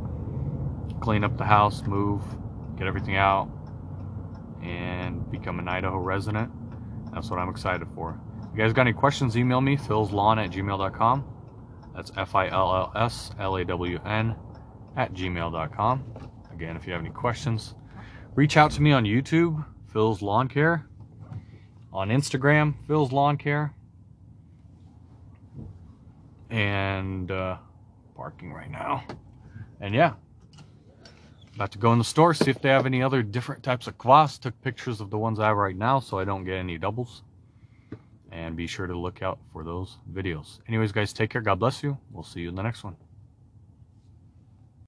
Clean 1.03 1.21
up 1.25 1.37
the 1.37 1.43
house, 1.43 1.83
move, 1.83 2.21
get 2.77 2.87
everything 2.87 3.17
out, 3.17 3.49
and 4.63 5.29
become 5.29 5.59
an 5.59 5.67
Idaho 5.67 5.97
resident. 5.97 6.49
That's 7.13 7.29
what 7.29 7.39
I'm 7.39 7.49
excited 7.49 7.85
for. 7.93 8.17
If 8.43 8.57
you 8.57 8.63
guys 8.63 8.71
got 8.71 8.83
any 8.83 8.93
questions, 8.93 9.35
email 9.35 9.59
me, 9.59 9.75
philslawn 9.75 10.41
at 10.41 10.51
gmail.com. 10.51 11.25
That's 11.93 12.13
F 12.15 12.35
I 12.35 12.47
L 12.47 12.73
L 12.73 12.91
S 12.95 13.31
L 13.37 13.57
A 13.57 13.65
W 13.65 13.99
N 14.05 14.33
at 14.95 15.13
gmail.com. 15.13 16.29
Again, 16.53 16.77
if 16.77 16.87
you 16.87 16.93
have 16.93 17.01
any 17.01 17.11
questions, 17.11 17.75
reach 18.35 18.55
out 18.55 18.71
to 18.71 18.81
me 18.81 18.93
on 18.93 19.03
YouTube, 19.03 19.65
Phil's 19.91 20.21
Lawn 20.21 20.47
Care, 20.47 20.87
on 21.91 22.07
Instagram, 22.07 22.75
Phil's 22.87 23.11
Lawn 23.11 23.35
Care, 23.35 23.73
and 26.49 27.29
uh, 27.29 27.57
parking 28.15 28.53
right 28.53 28.71
now. 28.71 29.03
And 29.81 29.93
yeah, 29.93 30.13
about 31.55 31.71
to 31.71 31.77
go 31.77 31.91
in 31.93 31.99
the 31.99 32.03
store, 32.03 32.33
see 32.33 32.49
if 32.49 32.61
they 32.61 32.69
have 32.69 32.85
any 32.85 33.01
other 33.01 33.21
different 33.21 33.63
types 33.63 33.87
of 33.87 33.97
kvass. 33.97 34.39
Took 34.39 34.59
pictures 34.61 35.01
of 35.01 35.09
the 35.09 35.17
ones 35.17 35.39
I 35.39 35.47
have 35.47 35.57
right 35.57 35.75
now 35.75 35.99
so 35.99 36.17
I 36.19 36.25
don't 36.25 36.45
get 36.45 36.55
any 36.55 36.77
doubles 36.77 37.23
and 38.31 38.55
be 38.55 38.65
sure 38.65 38.87
to 38.87 38.97
look 38.97 39.21
out 39.21 39.37
for 39.51 39.63
those 39.63 39.97
videos. 40.11 40.59
Anyways, 40.67 40.91
guys, 40.91 41.13
take 41.13 41.29
care. 41.29 41.41
God 41.41 41.59
bless 41.59 41.83
you. 41.83 41.97
We'll 42.11 42.23
see 42.23 42.41
you 42.41 42.49
in 42.49 42.55
the 42.55 42.63
next 42.63 42.83
one. 42.83 42.95